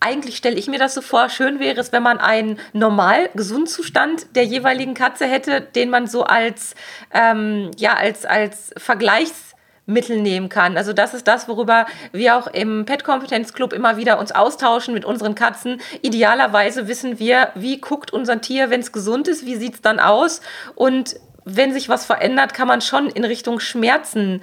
eigentlich 0.02 0.36
stelle 0.36 0.58
ich 0.58 0.68
mir 0.68 0.80
das 0.80 0.96
so 0.96 1.02
vor, 1.02 1.30
schön 1.30 1.60
wäre 1.60 1.80
es, 1.80 1.94
wenn 1.94 2.04
man 2.04 2.18
einen 2.18 2.60
normal 2.74 3.30
Gesundzustand 3.36 4.36
der 4.36 4.44
jeweiligen 4.44 4.96
Katze 4.96 5.28
hätte, 5.28 5.62
den 5.62 5.90
man 5.90 6.08
so 6.08 6.24
als, 6.24 6.74
ähm, 7.14 7.70
ja, 7.78 7.94
als, 7.94 8.26
als 8.26 8.74
Vergleichsmittel 8.78 10.20
nehmen 10.20 10.50
kann. 10.50 10.76
Also 10.76 10.92
das 10.92 11.14
ist 11.14 11.28
das, 11.28 11.48
worüber 11.48 11.86
wir 12.12 12.36
auch 12.36 12.48
im 12.48 12.86
Pet 12.86 13.04
Kompetenz 13.04 13.54
Club 13.54 13.74
immer 13.74 13.96
wieder 13.96 14.18
uns 14.18 14.32
austauschen 14.32 14.96
mit 14.96 15.06
unseren 15.06 15.36
Katzen. 15.36 15.80
Idealerweise 16.02 16.88
wissen 16.88 17.20
wir, 17.20 17.52
wie 17.54 17.80
guckt 17.80 18.12
unser 18.12 18.42
Tier, 18.42 18.72
wenn 18.72 18.82
es 18.82 18.92
gesund 18.92 19.28
ist, 19.28 19.46
wie 19.46 19.56
sieht 19.56 19.76
es 19.76 19.82
dann 19.82 20.00
aus 20.00 20.42
und 20.74 21.16
wenn 21.44 21.74
sich 21.74 21.90
was 21.90 22.06
verändert, 22.06 22.54
kann 22.54 22.68
man 22.68 22.82
schon 22.82 23.10
in 23.10 23.26
Richtung 23.26 23.60
Schmerzen 23.60 24.42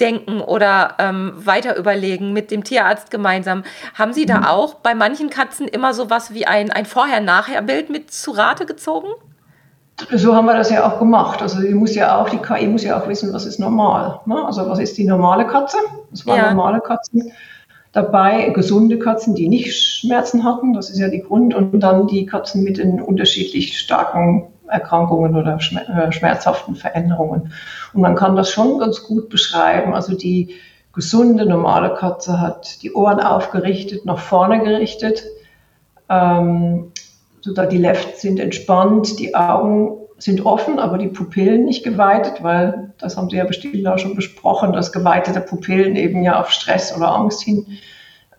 denken 0.00 0.40
oder 0.40 0.94
ähm, 0.98 1.32
weiter 1.36 1.76
überlegen 1.76 2.32
mit 2.32 2.50
dem 2.50 2.64
Tierarzt 2.64 3.10
gemeinsam. 3.10 3.64
Haben 3.94 4.12
Sie 4.12 4.26
da 4.26 4.38
mhm. 4.38 4.44
auch 4.44 4.74
bei 4.74 4.94
manchen 4.94 5.30
Katzen 5.30 5.68
immer 5.68 5.94
so 5.94 6.10
was 6.10 6.32
wie 6.32 6.46
ein, 6.46 6.70
ein 6.70 6.86
Vorher-Nachher-Bild 6.86 7.90
mit 7.90 8.10
zu 8.10 8.32
Rate 8.32 8.66
gezogen? 8.66 9.08
so 10.12 10.34
haben 10.34 10.46
wir 10.46 10.54
das 10.54 10.70
ja 10.70 10.88
auch 10.88 10.98
gemacht. 10.98 11.42
Also 11.42 11.60
die 11.60 11.74
muss 11.74 11.94
ja 11.94 12.16
auch, 12.16 12.28
die 12.28 12.38
KI 12.38 12.68
muss 12.68 12.84
ja 12.84 13.00
auch 13.00 13.08
wissen, 13.08 13.32
was 13.32 13.46
ist 13.46 13.58
normal. 13.58 14.20
Ne? 14.26 14.44
Also 14.44 14.68
was 14.68 14.78
ist 14.78 14.96
die 14.96 15.04
normale 15.04 15.46
Katze? 15.46 15.78
Das 16.10 16.26
waren 16.26 16.36
ja. 16.36 16.54
normale 16.54 16.80
Katzen 16.80 17.32
dabei, 17.92 18.50
gesunde 18.50 18.98
Katzen, 18.98 19.34
die 19.34 19.48
nicht 19.48 19.74
Schmerzen 19.74 20.44
hatten, 20.44 20.72
das 20.72 20.90
ist 20.90 20.98
ja 20.98 21.08
die 21.08 21.22
Grund, 21.22 21.54
und 21.54 21.80
dann 21.80 22.06
die 22.06 22.26
Katzen 22.26 22.62
mit 22.62 22.78
den 22.78 23.00
unterschiedlich 23.00 23.78
starken 23.78 24.46
Erkrankungen 24.68 25.36
oder 25.36 25.58
äh, 25.58 26.12
schmerzhaften 26.12 26.74
Veränderungen. 26.74 27.52
Und 27.92 28.00
man 28.00 28.14
kann 28.14 28.36
das 28.36 28.50
schon 28.50 28.78
ganz 28.78 29.02
gut 29.02 29.28
beschreiben. 29.28 29.94
Also 29.94 30.16
die 30.16 30.54
gesunde, 30.92 31.46
normale 31.46 31.94
Katze 31.94 32.40
hat 32.40 32.82
die 32.82 32.92
Ohren 32.92 33.20
aufgerichtet, 33.20 34.04
nach 34.04 34.18
vorne 34.18 34.60
gerichtet, 34.60 35.22
ähm, 36.08 36.92
sodass 37.40 37.68
die 37.68 37.78
Lefts 37.78 38.22
sind 38.22 38.40
entspannt, 38.40 39.18
die 39.18 39.34
Augen 39.34 39.98
sind 40.18 40.44
offen, 40.44 40.80
aber 40.80 40.98
die 40.98 41.06
Pupillen 41.06 41.64
nicht 41.64 41.84
geweitet, 41.84 42.42
weil 42.42 42.92
das 42.98 43.16
haben 43.16 43.30
Sie 43.30 43.36
ja 43.36 43.44
bestimmt 43.44 43.86
auch 43.86 43.98
schon 43.98 44.16
besprochen, 44.16 44.72
dass 44.72 44.92
geweitete 44.92 45.40
Pupillen 45.40 45.94
eben 45.94 46.24
ja 46.24 46.40
auf 46.40 46.50
Stress 46.50 46.94
oder 46.96 47.14
Angst 47.14 47.42
hin, 47.42 47.66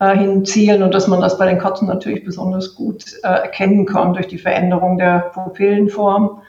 äh, 0.00 0.16
hinzielen 0.16 0.82
und 0.82 0.92
dass 0.94 1.06
man 1.06 1.20
das 1.20 1.38
bei 1.38 1.46
den 1.46 1.58
Katzen 1.58 1.86
natürlich 1.86 2.24
besonders 2.24 2.74
gut 2.74 3.04
äh, 3.22 3.28
erkennen 3.28 3.86
kann 3.86 4.14
durch 4.14 4.26
die 4.26 4.38
Veränderung 4.38 4.98
der 4.98 5.30
Pupillenform 5.34 6.40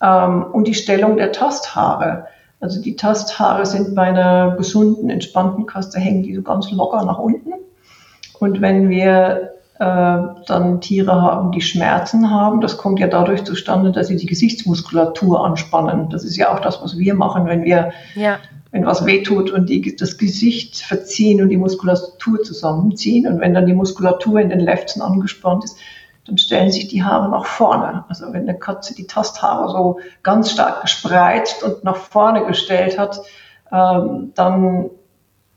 ähm, 0.00 0.46
und 0.52 0.66
die 0.66 0.74
Stellung 0.74 1.16
der 1.16 1.32
Tasthaare. 1.32 2.26
Also 2.60 2.80
die 2.80 2.96
Tasthaare 2.96 3.66
sind 3.66 3.94
bei 3.94 4.04
einer 4.04 4.56
gesunden, 4.56 5.10
entspannten 5.10 5.66
Katze 5.66 6.00
hängen 6.00 6.22
die 6.22 6.34
so 6.34 6.42
ganz 6.42 6.70
locker 6.72 7.04
nach 7.04 7.18
unten. 7.18 7.52
Und 8.40 8.60
wenn 8.60 8.88
wir 8.88 9.52
äh, 9.78 10.18
dann 10.46 10.80
Tiere 10.80 11.22
haben, 11.22 11.52
die 11.52 11.60
Schmerzen 11.60 12.30
haben. 12.30 12.60
Das 12.60 12.78
kommt 12.78 12.98
ja 12.98 13.06
dadurch 13.06 13.44
zustande, 13.44 13.92
dass 13.92 14.08
sie 14.08 14.16
die 14.16 14.26
Gesichtsmuskulatur 14.26 15.44
anspannen. 15.44 16.10
Das 16.10 16.24
ist 16.24 16.36
ja 16.36 16.52
auch 16.52 16.58
das, 16.58 16.82
was 16.82 16.98
wir 16.98 17.14
machen, 17.14 17.46
wenn 17.46 17.62
wir, 17.62 17.92
ja. 18.16 18.38
Wenn 18.70 18.84
was 18.84 19.06
wehtut 19.06 19.50
und 19.50 19.68
die, 19.68 19.96
das 19.96 20.18
Gesicht 20.18 20.82
verziehen 20.82 21.40
und 21.40 21.48
die 21.48 21.56
Muskulatur 21.56 22.42
zusammenziehen. 22.42 23.26
Und 23.26 23.40
wenn 23.40 23.54
dann 23.54 23.66
die 23.66 23.72
Muskulatur 23.72 24.40
in 24.40 24.50
den 24.50 24.60
Lefzen 24.60 25.00
angespannt 25.00 25.64
ist, 25.64 25.78
dann 26.26 26.36
stellen 26.36 26.70
sich 26.70 26.88
die 26.88 27.02
Haare 27.02 27.30
nach 27.30 27.46
vorne. 27.46 28.04
Also 28.08 28.26
wenn 28.32 28.42
eine 28.42 28.58
Katze 28.58 28.94
die 28.94 29.06
Tasthaare 29.06 29.70
so 29.70 29.98
ganz 30.22 30.50
stark 30.50 30.82
gespreizt 30.82 31.62
und 31.62 31.84
nach 31.84 31.96
vorne 31.96 32.44
gestellt 32.44 32.98
hat, 32.98 33.20
ähm, 33.72 34.32
dann 34.34 34.90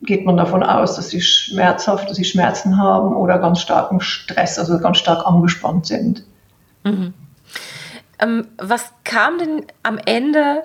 geht 0.02 0.26
man 0.26 0.38
davon 0.38 0.64
aus, 0.64 0.96
dass 0.96 1.10
sie 1.10 1.22
schmerzhaft, 1.22 2.10
dass 2.10 2.18
sie 2.18 2.24
Schmerzen 2.24 2.78
haben 2.78 3.16
oder 3.16 3.38
ganz 3.38 3.60
starken 3.60 4.00
Stress, 4.00 4.58
also 4.58 4.80
ganz 4.80 4.98
stark 4.98 5.28
angespannt 5.28 5.86
sind. 5.86 6.24
Mhm. 6.84 7.14
Ähm, 8.20 8.48
was 8.58 8.94
kam 9.04 9.38
denn 9.38 9.66
am 9.84 10.00
Ende 10.06 10.64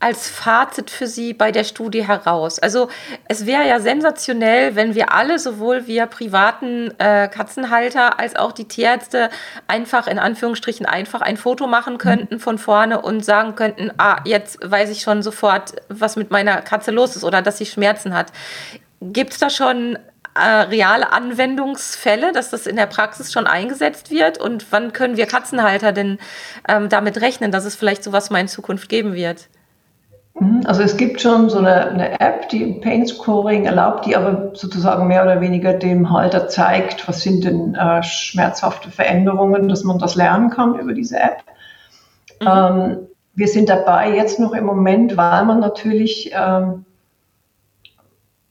als 0.00 0.28
Fazit 0.28 0.90
für 0.90 1.06
Sie 1.06 1.34
bei 1.34 1.50
der 1.50 1.64
Studie 1.64 2.06
heraus? 2.06 2.58
Also 2.58 2.88
es 3.26 3.46
wäre 3.46 3.66
ja 3.66 3.80
sensationell, 3.80 4.76
wenn 4.76 4.94
wir 4.94 5.12
alle, 5.12 5.38
sowohl 5.38 5.86
wir 5.86 6.06
privaten 6.06 6.92
äh, 6.98 7.28
Katzenhalter 7.28 8.18
als 8.20 8.36
auch 8.36 8.52
die 8.52 8.66
Tierärzte, 8.66 9.30
einfach 9.66 10.06
in 10.06 10.18
Anführungsstrichen 10.18 10.86
einfach 10.86 11.20
ein 11.20 11.36
Foto 11.36 11.66
machen 11.66 11.98
könnten 11.98 12.38
von 12.38 12.58
vorne 12.58 13.02
und 13.02 13.24
sagen 13.24 13.54
könnten, 13.56 13.90
ah, 13.98 14.20
jetzt 14.24 14.58
weiß 14.62 14.90
ich 14.90 15.00
schon 15.00 15.22
sofort, 15.22 15.74
was 15.88 16.16
mit 16.16 16.30
meiner 16.30 16.62
Katze 16.62 16.90
los 16.90 17.16
ist 17.16 17.24
oder 17.24 17.42
dass 17.42 17.58
sie 17.58 17.66
Schmerzen 17.66 18.14
hat. 18.14 18.32
Gibt 19.00 19.32
es 19.32 19.38
da 19.38 19.50
schon 19.50 19.98
äh, 20.34 20.40
reale 20.40 21.12
Anwendungsfälle, 21.12 22.32
dass 22.32 22.50
das 22.50 22.66
in 22.66 22.76
der 22.76 22.86
Praxis 22.86 23.32
schon 23.32 23.46
eingesetzt 23.46 24.10
wird? 24.10 24.38
Und 24.38 24.66
wann 24.70 24.92
können 24.92 25.16
wir 25.16 25.26
Katzenhalter 25.26 25.92
denn 25.92 26.18
ähm, 26.68 26.88
damit 26.88 27.20
rechnen, 27.20 27.50
dass 27.50 27.64
es 27.64 27.74
vielleicht 27.74 28.04
sowas 28.04 28.30
mal 28.30 28.40
in 28.40 28.48
Zukunft 28.48 28.88
geben 28.88 29.14
wird? 29.14 29.48
Mhm. 30.40 30.62
Also 30.64 30.82
es 30.82 30.96
gibt 30.96 31.20
schon 31.20 31.50
so 31.50 31.58
eine, 31.58 31.88
eine, 31.90 32.20
App, 32.20 32.48
die 32.48 32.64
Pain 32.80 33.06
Scoring 33.06 33.64
erlaubt, 33.64 34.06
die 34.06 34.16
aber 34.16 34.50
sozusagen 34.54 35.06
mehr 35.06 35.22
oder 35.22 35.40
weniger 35.40 35.74
dem 35.74 36.10
Halter 36.10 36.48
zeigt, 36.48 37.08
was 37.08 37.22
sind 37.22 37.44
denn 37.44 37.74
äh, 37.74 38.02
schmerzhafte 38.02 38.90
Veränderungen, 38.90 39.68
dass 39.68 39.84
man 39.84 39.98
das 39.98 40.14
lernen 40.14 40.50
kann 40.50 40.78
über 40.78 40.92
diese 40.92 41.18
App. 41.18 41.42
Mhm. 42.40 42.46
Ähm, 42.48 42.96
wir 43.34 43.48
sind 43.48 43.68
dabei 43.68 44.14
jetzt 44.14 44.40
noch 44.40 44.52
im 44.52 44.64
Moment, 44.64 45.16
weil 45.16 45.44
man 45.44 45.60
natürlich 45.60 46.32
ähm, 46.34 46.84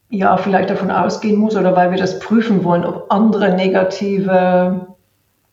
ja 0.09 0.37
vielleicht 0.37 0.69
davon 0.69 0.91
ausgehen 0.91 1.37
muss 1.37 1.55
oder 1.57 1.75
weil 1.75 1.91
wir 1.91 1.97
das 1.97 2.19
prüfen 2.19 2.63
wollen, 2.63 2.85
ob 2.85 3.07
andere 3.09 3.53
negative 3.53 4.87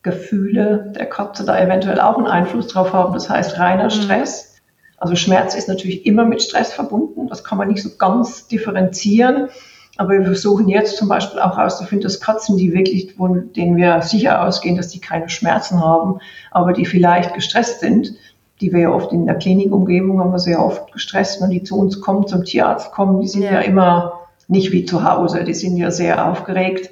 Gefühle 0.03 0.93
der 0.95 1.07
Katze 1.07 1.45
da 1.45 1.59
eventuell 1.59 1.99
auch 1.99 2.17
einen 2.17 2.27
Einfluss 2.27 2.67
drauf 2.67 2.93
haben. 2.93 3.13
Das 3.13 3.29
heißt 3.29 3.59
reiner 3.59 3.85
mhm. 3.85 3.89
Stress 3.89 4.54
also 4.97 5.15
Schmerz 5.15 5.55
ist 5.55 5.67
natürlich 5.67 6.05
immer 6.05 6.25
mit 6.25 6.41
Stress 6.41 6.73
verbunden. 6.73 7.27
Das 7.27 7.43
kann 7.43 7.57
man 7.57 7.67
nicht 7.67 7.83
so 7.83 7.89
ganz 7.97 8.47
differenzieren. 8.47 9.49
Aber 9.97 10.09
wir 10.11 10.23
versuchen 10.23 10.67
jetzt 10.67 10.97
zum 10.97 11.07
Beispiel 11.07 11.39
auch 11.39 11.57
herauszufinden, 11.57 12.03
dass 12.03 12.19
Katzen, 12.19 12.57
die 12.57 12.73
wirklich, 12.73 13.13
von 13.13 13.53
denen 13.53 13.77
wir 13.77 14.01
sicher 14.01 14.45
ausgehen, 14.45 14.75
dass 14.75 14.89
die 14.89 14.99
keine 14.99 15.29
Schmerzen 15.29 15.81
haben, 15.81 16.19
aber 16.51 16.73
die 16.73 16.85
vielleicht 16.85 17.33
gestresst 17.33 17.79
sind, 17.79 18.13
die 18.61 18.73
wir 18.73 18.81
ja 18.81 18.89
oft 18.91 19.11
in 19.11 19.25
der 19.25 19.35
Klinikumgebung 19.35 20.19
haben 20.19 20.31
wir 20.31 20.39
sehr 20.39 20.63
oft 20.63 20.91
gestresst, 20.91 21.41
und 21.41 21.49
die 21.49 21.63
zu 21.63 21.77
uns 21.77 22.01
kommen, 22.01 22.27
zum 22.27 22.43
Tierarzt 22.43 22.91
kommen, 22.91 23.21
die 23.21 23.27
sind 23.27 23.43
ja, 23.43 23.53
ja 23.53 23.59
immer 23.61 24.13
nicht 24.47 24.71
wie 24.71 24.85
zu 24.85 25.03
Hause, 25.03 25.43
die 25.43 25.53
sind 25.53 25.77
ja 25.77 25.91
sehr 25.91 26.29
aufgeregt. 26.29 26.89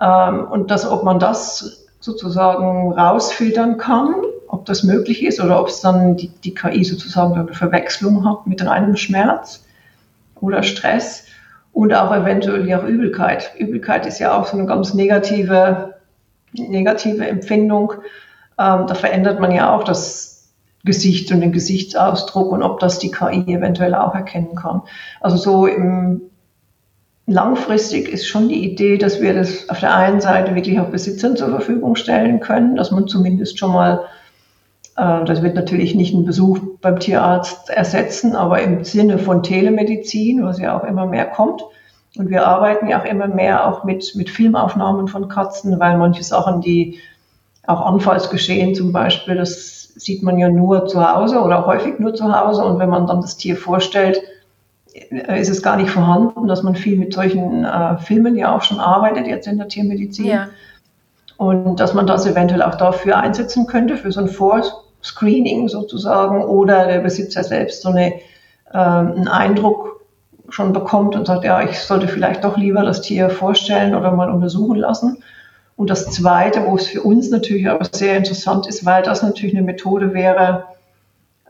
Ähm, 0.00 0.46
und 0.50 0.70
dass, 0.70 0.86
ob 0.88 1.04
man 1.04 1.18
das 1.18 1.86
sozusagen 2.00 2.92
rausfiltern 2.92 3.78
kann, 3.78 4.14
ob 4.62 4.66
das 4.66 4.84
möglich 4.84 5.24
ist 5.24 5.40
oder 5.40 5.60
ob 5.60 5.66
es 5.66 5.80
dann 5.80 6.16
die, 6.16 6.28
die 6.28 6.54
KI 6.54 6.84
sozusagen 6.84 7.34
eine 7.34 7.52
Verwechslung 7.52 8.24
hat 8.24 8.46
mit 8.46 8.64
reinem 8.64 8.96
Schmerz 8.96 9.64
oder 10.40 10.62
Stress 10.62 11.24
und 11.72 11.92
auch 11.92 12.14
eventuell 12.14 12.72
auch 12.72 12.84
Übelkeit. 12.84 13.50
Übelkeit 13.58 14.06
ist 14.06 14.20
ja 14.20 14.38
auch 14.38 14.46
so 14.46 14.56
eine 14.56 14.66
ganz 14.66 14.94
negative, 14.94 15.94
negative 16.52 17.26
Empfindung. 17.26 17.94
Ähm, 18.56 18.86
da 18.86 18.94
verändert 18.94 19.40
man 19.40 19.50
ja 19.50 19.74
auch 19.74 19.82
das 19.82 20.52
Gesicht 20.84 21.32
und 21.32 21.40
den 21.40 21.50
Gesichtsausdruck 21.50 22.52
und 22.52 22.62
ob 22.62 22.78
das 22.78 23.00
die 23.00 23.10
KI 23.10 23.52
eventuell 23.52 23.96
auch 23.96 24.14
erkennen 24.14 24.54
kann. 24.54 24.82
Also 25.20 25.38
so 25.38 25.66
im 25.66 26.20
langfristig 27.26 28.08
ist 28.08 28.28
schon 28.28 28.48
die 28.48 28.64
Idee, 28.64 28.96
dass 28.96 29.20
wir 29.20 29.34
das 29.34 29.68
auf 29.68 29.80
der 29.80 29.96
einen 29.96 30.20
Seite 30.20 30.54
wirklich 30.54 30.78
auch 30.78 30.90
Besitzern 30.90 31.36
zur 31.36 31.48
Verfügung 31.48 31.96
stellen 31.96 32.38
können, 32.38 32.76
dass 32.76 32.92
man 32.92 33.08
zumindest 33.08 33.58
schon 33.58 33.72
mal 33.72 34.04
das 34.94 35.42
wird 35.42 35.54
natürlich 35.54 35.94
nicht 35.94 36.14
einen 36.14 36.26
Besuch 36.26 36.58
beim 36.80 36.98
Tierarzt 36.98 37.70
ersetzen, 37.70 38.36
aber 38.36 38.60
im 38.60 38.84
Sinne 38.84 39.18
von 39.18 39.42
Telemedizin, 39.42 40.44
was 40.44 40.58
ja 40.58 40.78
auch 40.78 40.84
immer 40.84 41.06
mehr 41.06 41.26
kommt. 41.26 41.62
Und 42.18 42.28
wir 42.28 42.46
arbeiten 42.46 42.88
ja 42.88 43.00
auch 43.00 43.06
immer 43.06 43.26
mehr 43.26 43.66
auch 43.66 43.84
mit, 43.84 44.14
mit 44.16 44.28
Filmaufnahmen 44.28 45.08
von 45.08 45.28
Katzen, 45.28 45.80
weil 45.80 45.96
manche 45.96 46.22
Sachen, 46.22 46.60
die 46.60 46.98
auch 47.66 47.80
Anfallsgeschehen 47.80 48.74
zum 48.74 48.92
Beispiel, 48.92 49.36
das 49.36 49.92
sieht 49.94 50.22
man 50.22 50.38
ja 50.38 50.48
nur 50.48 50.86
zu 50.86 51.00
Hause 51.06 51.40
oder 51.40 51.64
häufig 51.66 51.98
nur 51.98 52.14
zu 52.14 52.30
Hause. 52.38 52.64
Und 52.64 52.78
wenn 52.78 52.90
man 52.90 53.06
dann 53.06 53.22
das 53.22 53.36
Tier 53.36 53.56
vorstellt, 53.56 54.20
äh, 54.92 55.40
ist 55.40 55.48
es 55.48 55.62
gar 55.62 55.76
nicht 55.76 55.90
vorhanden, 55.90 56.48
dass 56.48 56.62
man 56.62 56.74
viel 56.74 56.98
mit 56.98 57.14
solchen 57.14 57.64
äh, 57.64 57.96
Filmen 57.98 58.36
ja 58.36 58.54
auch 58.54 58.62
schon 58.62 58.80
arbeitet, 58.80 59.26
jetzt 59.26 59.46
in 59.46 59.58
der 59.58 59.68
Tiermedizin. 59.68 60.26
Ja. 60.26 60.48
Und 61.42 61.80
dass 61.80 61.92
man 61.92 62.06
das 62.06 62.24
eventuell 62.24 62.62
auch 62.62 62.76
dafür 62.76 63.16
einsetzen 63.18 63.66
könnte, 63.66 63.96
für 63.96 64.12
so 64.12 64.20
ein 64.20 64.28
Vorscreening 64.28 65.68
sozusagen, 65.68 66.44
oder 66.44 66.86
der 66.86 67.00
Besitzer 67.00 67.42
selbst 67.42 67.82
so 67.82 67.88
eine, 67.88 68.12
äh, 68.72 68.78
einen 68.78 69.26
Eindruck 69.26 70.02
schon 70.50 70.72
bekommt 70.72 71.16
und 71.16 71.26
sagt, 71.26 71.42
ja, 71.42 71.60
ich 71.60 71.80
sollte 71.80 72.06
vielleicht 72.06 72.44
doch 72.44 72.56
lieber 72.56 72.84
das 72.84 73.00
Tier 73.00 73.28
vorstellen 73.28 73.96
oder 73.96 74.12
mal 74.12 74.30
untersuchen 74.30 74.76
lassen. 74.76 75.18
Und 75.74 75.90
das 75.90 76.12
Zweite, 76.12 76.64
wo 76.64 76.76
es 76.76 76.86
für 76.86 77.02
uns 77.02 77.28
natürlich 77.30 77.68
auch 77.68 77.80
sehr 77.90 78.18
interessant 78.18 78.68
ist, 78.68 78.84
weil 78.84 79.02
das 79.02 79.24
natürlich 79.24 79.56
eine 79.56 79.64
Methode 79.64 80.14
wäre 80.14 80.66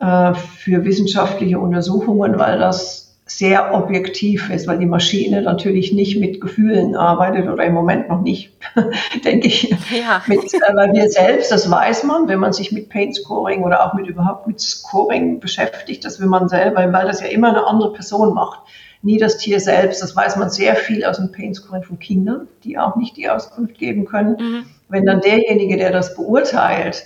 äh, 0.01 0.33
für 0.33 0.87
wissenschaftliche 0.87 1.59
Untersuchungen, 1.59 2.39
weil 2.39 2.59
das 2.59 3.02
sehr 3.39 3.75
objektiv 3.75 4.51
ist, 4.51 4.67
weil 4.67 4.79
die 4.79 4.87
Maschine 4.87 5.43
natürlich 5.43 5.93
nicht 5.93 6.19
mit 6.19 6.41
Gefühlen 6.41 6.95
arbeitet 6.95 7.49
oder 7.49 7.65
im 7.65 7.73
Moment 7.73 8.09
noch 8.09 8.21
nicht, 8.21 8.53
denke 9.25 9.47
ich. 9.47 9.75
Ja. 9.91 10.23
Mit, 10.27 10.53
äh, 10.53 10.59
weil 10.75 10.93
wir 10.93 11.11
selbst, 11.11 11.51
das 11.51 11.71
weiß 11.71 12.05
man, 12.05 12.29
wenn 12.29 12.39
man 12.39 12.53
sich 12.53 12.73
mit 12.73 12.89
Pain 12.89 13.13
Scoring 13.13 13.63
oder 13.63 13.87
auch 13.87 13.95
mit 13.95 14.07
überhaupt 14.07 14.47
mit 14.47 14.61
Scoring 14.61 15.41
beschäftigt, 15.41 16.05
dass 16.05 16.21
wenn 16.21 16.29
man 16.29 16.49
selber, 16.49 16.93
weil 16.93 17.07
das 17.07 17.21
ja 17.21 17.29
immer 17.29 17.49
eine 17.49 17.67
andere 17.67 17.93
Person 17.93 18.35
macht, 18.35 18.61
nie 19.03 19.19
das 19.19 19.39
Tier 19.39 19.61
selbst, 19.61 20.03
das 20.03 20.15
weiß 20.15 20.37
man 20.37 20.51
sehr 20.51 20.77
viel 20.77 21.05
aus 21.05 21.17
dem 21.17 21.33
Pain 21.33 21.55
Scoring 21.55 21.83
von 21.83 21.99
Kindern, 21.99 22.49
die 22.65 22.79
auch 22.79 22.97
nicht 22.97 23.17
die 23.17 23.29
Auskunft 23.29 23.79
geben 23.79 24.05
können. 24.05 24.37
Mhm. 24.39 24.65
Wenn 24.89 25.07
dann 25.07 25.21
derjenige, 25.21 25.77
der 25.77 25.91
das 25.91 26.15
beurteilt, 26.15 27.05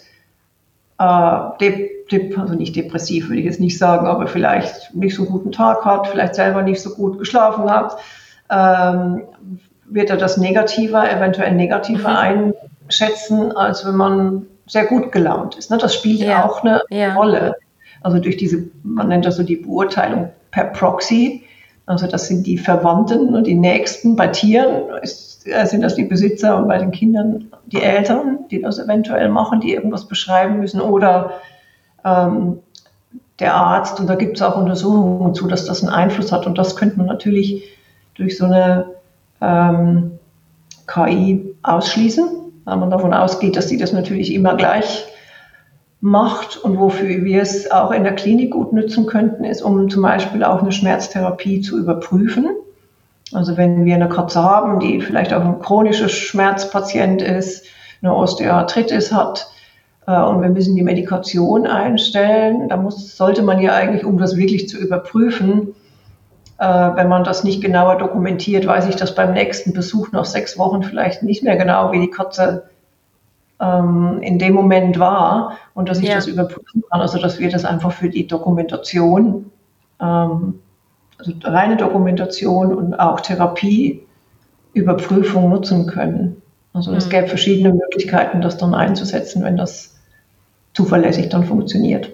äh, 0.98 1.38
also 2.36 2.54
nicht 2.54 2.76
depressiv 2.76 3.28
würde 3.28 3.40
ich 3.40 3.46
jetzt 3.46 3.60
nicht 3.60 3.78
sagen, 3.78 4.06
aber 4.06 4.26
vielleicht 4.26 4.94
nicht 4.94 5.14
so 5.14 5.24
guten 5.24 5.52
Tag 5.52 5.84
hat, 5.84 6.06
vielleicht 6.06 6.34
selber 6.34 6.62
nicht 6.62 6.80
so 6.80 6.90
gut 6.90 7.18
geschlafen 7.18 7.68
hat, 7.70 7.96
ähm, 8.50 9.22
wird 9.88 10.10
er 10.10 10.16
das 10.16 10.36
negativer, 10.36 11.10
eventuell 11.10 11.52
negativer 11.52 12.30
mhm. 12.30 12.54
schätzen, 12.88 13.52
als 13.52 13.86
wenn 13.86 13.96
man 13.96 14.46
sehr 14.66 14.86
gut 14.86 15.12
gelaunt 15.12 15.56
ist. 15.56 15.70
Ne? 15.70 15.78
Das 15.78 15.94
spielt 15.94 16.20
ja 16.20 16.44
auch 16.44 16.62
eine 16.62 16.82
ja. 16.90 17.14
Rolle. 17.14 17.56
Also 18.02 18.18
durch 18.18 18.36
diese, 18.36 18.68
man 18.82 19.08
nennt 19.08 19.24
das 19.24 19.36
so 19.36 19.42
die 19.42 19.56
Beurteilung 19.56 20.30
per 20.50 20.64
Proxy. 20.64 21.44
Also 21.86 22.06
das 22.06 22.26
sind 22.26 22.46
die 22.46 22.58
Verwandten 22.58 23.34
und 23.34 23.46
die 23.46 23.54
Nächsten. 23.54 24.16
Bei 24.16 24.28
Tieren 24.28 24.90
ist, 25.02 25.46
äh, 25.46 25.66
sind 25.66 25.82
das 25.82 25.94
die 25.94 26.04
Besitzer 26.04 26.56
und 26.56 26.68
bei 26.68 26.78
den 26.78 26.90
Kindern 26.90 27.48
die 27.66 27.82
Eltern, 27.82 28.40
die 28.50 28.60
das 28.60 28.78
eventuell 28.78 29.28
machen, 29.28 29.60
die 29.60 29.72
irgendwas 29.72 30.06
beschreiben 30.06 30.58
müssen 30.58 30.80
oder 30.80 31.34
ähm, 32.06 32.58
der 33.40 33.54
Arzt. 33.54 34.00
Und 34.00 34.06
da 34.06 34.14
gibt 34.14 34.36
es 34.36 34.42
auch 34.42 34.56
Untersuchungen 34.56 35.34
zu, 35.34 35.48
dass 35.48 35.66
das 35.66 35.82
einen 35.82 35.92
Einfluss 35.92 36.32
hat. 36.32 36.46
Und 36.46 36.56
das 36.56 36.76
könnte 36.76 36.96
man 36.96 37.06
natürlich 37.06 37.64
durch 38.14 38.38
so 38.38 38.46
eine 38.46 38.86
ähm, 39.40 40.12
KI 40.86 41.54
ausschließen, 41.62 42.28
weil 42.64 42.76
man 42.76 42.90
davon 42.90 43.12
ausgeht, 43.12 43.56
dass 43.56 43.66
die 43.66 43.76
das 43.76 43.92
natürlich 43.92 44.32
immer 44.32 44.54
gleich 44.54 45.06
macht 46.00 46.56
und 46.58 46.78
wofür 46.78 47.08
wir 47.24 47.42
es 47.42 47.70
auch 47.70 47.90
in 47.90 48.04
der 48.04 48.14
Klinik 48.14 48.52
gut 48.52 48.72
nutzen 48.72 49.06
könnten, 49.06 49.44
ist, 49.44 49.62
um 49.62 49.90
zum 49.90 50.02
Beispiel 50.02 50.44
auch 50.44 50.62
eine 50.62 50.72
Schmerztherapie 50.72 51.62
zu 51.62 51.78
überprüfen. 51.78 52.48
Also 53.32 53.56
wenn 53.56 53.84
wir 53.84 53.96
eine 53.96 54.08
Katze 54.08 54.42
haben, 54.42 54.78
die 54.78 55.00
vielleicht 55.00 55.32
auch 55.32 55.44
ein 55.44 55.58
chronischer 55.58 56.08
Schmerzpatient 56.08 57.22
ist, 57.22 57.64
eine 58.02 58.14
Osteoarthritis 58.14 59.10
hat 59.10 59.48
und 60.12 60.42
wir 60.42 60.50
müssen 60.50 60.76
die 60.76 60.82
Medikation 60.82 61.66
einstellen, 61.66 62.68
dann 62.68 62.82
muss, 62.82 63.16
sollte 63.16 63.42
man 63.42 63.60
ja 63.60 63.74
eigentlich, 63.74 64.04
um 64.04 64.18
das 64.18 64.36
wirklich 64.36 64.68
zu 64.68 64.78
überprüfen, 64.78 65.74
äh, 66.58 66.90
wenn 66.94 67.08
man 67.08 67.24
das 67.24 67.44
nicht 67.44 67.60
genauer 67.60 67.98
dokumentiert, 67.98 68.66
weiß 68.66 68.88
ich, 68.88 68.96
dass 68.96 69.14
beim 69.14 69.34
nächsten 69.34 69.72
Besuch 69.72 70.12
nach 70.12 70.24
sechs 70.24 70.58
Wochen 70.58 70.82
vielleicht 70.82 71.22
nicht 71.22 71.42
mehr 71.42 71.56
genau, 71.56 71.92
wie 71.92 72.00
die 72.00 72.10
Katze 72.10 72.70
ähm, 73.60 74.18
in 74.22 74.38
dem 74.38 74.54
Moment 74.54 74.98
war 74.98 75.58
und 75.74 75.88
dass 75.88 75.98
ich 75.98 76.08
ja. 76.08 76.14
das 76.14 76.26
überprüfen 76.26 76.82
kann. 76.90 77.00
Also 77.00 77.18
dass 77.18 77.38
wir 77.38 77.50
das 77.50 77.64
einfach 77.64 77.92
für 77.92 78.08
die 78.08 78.26
Dokumentation, 78.26 79.50
ähm, 80.00 80.60
also 81.18 81.32
reine 81.42 81.76
Dokumentation 81.76 82.74
und 82.74 82.94
auch 82.94 83.20
Therapieüberprüfung 83.20 85.50
nutzen 85.50 85.86
können. 85.86 86.42
Also 86.72 86.92
es 86.92 87.06
mhm. 87.06 87.10
gäbe 87.10 87.28
verschiedene 87.28 87.72
Möglichkeiten, 87.72 88.40
das 88.40 88.56
dann 88.56 88.74
einzusetzen, 88.74 89.42
wenn 89.42 89.56
das 89.56 89.95
zuverlässig 90.76 91.30
dann 91.30 91.44
funktioniert. 91.44 92.10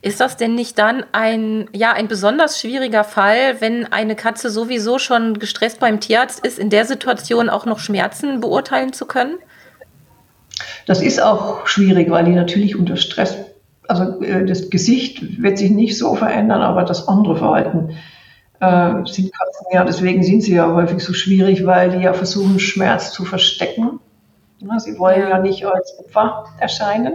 Ist 0.00 0.20
das 0.20 0.36
denn 0.36 0.54
nicht 0.54 0.78
dann 0.78 1.04
ein, 1.10 1.68
ja, 1.72 1.92
ein 1.92 2.06
besonders 2.06 2.60
schwieriger 2.60 3.02
Fall, 3.02 3.60
wenn 3.60 3.90
eine 3.92 4.14
Katze 4.14 4.50
sowieso 4.50 4.98
schon 4.98 5.38
gestresst 5.40 5.80
beim 5.80 5.98
Tierarzt 5.98 6.46
ist, 6.46 6.60
in 6.60 6.70
der 6.70 6.84
Situation 6.84 7.48
auch 7.48 7.66
noch 7.66 7.80
Schmerzen 7.80 8.40
beurteilen 8.40 8.92
zu 8.92 9.06
können? 9.06 9.34
Das 10.86 11.02
ist 11.02 11.20
auch 11.20 11.66
schwierig, 11.66 12.08
weil 12.10 12.24
die 12.24 12.32
natürlich 12.34 12.76
unter 12.76 12.96
Stress, 12.96 13.36
also 13.88 14.22
äh, 14.22 14.44
das 14.46 14.70
Gesicht 14.70 15.42
wird 15.42 15.58
sich 15.58 15.70
nicht 15.70 15.98
so 15.98 16.14
verändern, 16.14 16.62
aber 16.62 16.84
das 16.84 17.08
andere 17.08 17.36
Verhalten 17.36 17.96
äh, 18.60 19.04
sind 19.06 19.32
Katzen 19.32 19.66
ja, 19.72 19.84
deswegen 19.84 20.22
sind 20.22 20.42
sie 20.42 20.54
ja 20.54 20.72
häufig 20.72 21.02
so 21.02 21.14
schwierig, 21.14 21.66
weil 21.66 21.90
die 21.90 22.04
ja 22.04 22.12
versuchen, 22.12 22.60
Schmerz 22.60 23.12
zu 23.12 23.24
verstecken. 23.24 23.98
Sie 24.78 24.98
wollen 24.98 25.28
ja. 25.28 25.38
nicht 25.40 25.66
als 25.66 25.98
Opfer 25.98 26.46
erscheinen 26.60 27.14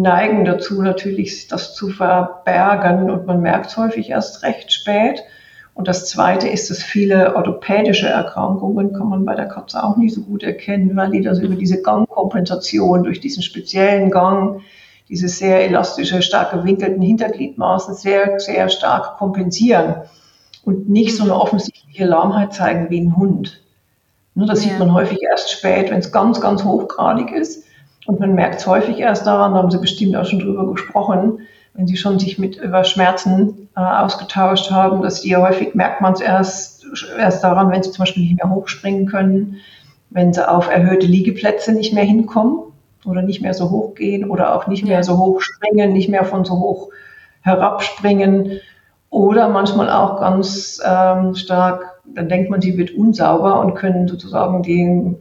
neigen 0.00 0.44
dazu 0.44 0.82
natürlich, 0.82 1.48
das 1.48 1.74
zu 1.74 1.88
verbergen 1.88 3.10
und 3.10 3.26
man 3.26 3.40
merkt 3.40 3.66
es 3.66 3.76
häufig 3.76 4.10
erst 4.10 4.42
recht 4.42 4.72
spät. 4.72 5.22
Und 5.74 5.88
das 5.88 6.08
Zweite 6.08 6.48
ist, 6.48 6.70
dass 6.70 6.82
viele 6.82 7.34
orthopädische 7.34 8.08
Erkrankungen 8.08 8.92
kann 8.92 9.08
man 9.08 9.24
bei 9.24 9.34
der 9.34 9.48
Katze 9.48 9.82
auch 9.82 9.96
nicht 9.96 10.14
so 10.14 10.22
gut 10.22 10.42
erkennen, 10.42 10.94
weil 10.96 11.10
die 11.10 11.22
das 11.22 11.38
über 11.38 11.54
diese 11.54 11.80
Gangkompensation 11.80 13.04
durch 13.04 13.20
diesen 13.20 13.42
speziellen 13.42 14.10
Gang, 14.10 14.60
diese 15.08 15.28
sehr 15.28 15.64
elastische, 15.64 16.22
stark 16.22 16.52
gewinkelten 16.52 17.02
Hintergliedmaßen 17.02 17.94
sehr, 17.94 18.38
sehr 18.38 18.68
stark 18.68 19.16
kompensieren 19.16 19.96
und 20.64 20.88
nicht 20.88 21.16
so 21.16 21.24
eine 21.24 21.34
offensichtliche 21.34 22.04
Lahmheit 22.04 22.52
zeigen 22.52 22.90
wie 22.90 23.00
ein 23.00 23.16
Hund. 23.16 23.62
Das 24.34 24.60
sieht 24.60 24.78
man 24.78 24.92
häufig 24.94 25.18
erst 25.22 25.50
spät, 25.50 25.90
wenn 25.90 25.98
es 25.98 26.12
ganz, 26.12 26.40
ganz 26.40 26.64
hochgradig 26.64 27.32
ist. 27.32 27.64
Und 28.06 28.20
man 28.20 28.34
merkt 28.34 28.60
es 28.60 28.66
häufig 28.66 28.98
erst 28.98 29.26
daran, 29.26 29.52
da 29.52 29.58
haben 29.58 29.70
Sie 29.70 29.78
bestimmt 29.78 30.16
auch 30.16 30.24
schon 30.24 30.40
drüber 30.40 30.70
gesprochen, 30.72 31.40
wenn 31.74 31.86
sie 31.86 31.96
schon 31.96 32.18
sich 32.18 32.38
mit 32.38 32.56
über 32.56 32.84
Schmerzen 32.84 33.68
äh, 33.76 33.80
ausgetauscht 33.80 34.70
haben, 34.70 35.02
dass 35.02 35.22
die 35.22 35.36
häufig 35.36 35.74
merkt 35.74 36.00
man 36.00 36.12
es 36.12 36.20
erst, 36.20 36.86
erst 37.18 37.42
daran, 37.42 37.70
wenn 37.70 37.82
sie 37.82 37.90
zum 37.90 38.02
Beispiel 38.02 38.24
nicht 38.24 38.42
mehr 38.42 38.52
hochspringen 38.52 39.06
können, 39.06 39.56
wenn 40.10 40.32
sie 40.32 40.46
auf 40.46 40.68
erhöhte 40.68 41.06
Liegeplätze 41.06 41.72
nicht 41.72 41.94
mehr 41.94 42.04
hinkommen 42.04 42.58
oder 43.06 43.22
nicht 43.22 43.40
mehr 43.40 43.54
so 43.54 43.70
hoch 43.70 43.94
gehen 43.94 44.28
oder 44.28 44.54
auch 44.54 44.66
nicht 44.66 44.84
mehr 44.84 45.02
so 45.02 45.18
hoch 45.18 45.40
springen, 45.40 45.92
nicht 45.92 46.10
mehr 46.10 46.24
von 46.24 46.44
so 46.44 46.58
hoch 46.58 46.90
herabspringen 47.40 48.60
oder 49.08 49.48
manchmal 49.48 49.90
auch 49.90 50.20
ganz 50.20 50.80
ähm, 50.84 51.34
stark, 51.34 52.00
dann 52.04 52.28
denkt 52.28 52.50
man, 52.50 52.60
sie 52.60 52.76
wird 52.76 52.92
unsauber 52.92 53.60
und 53.60 53.74
können 53.74 54.08
sozusagen 54.08 54.62
den, 54.62 55.16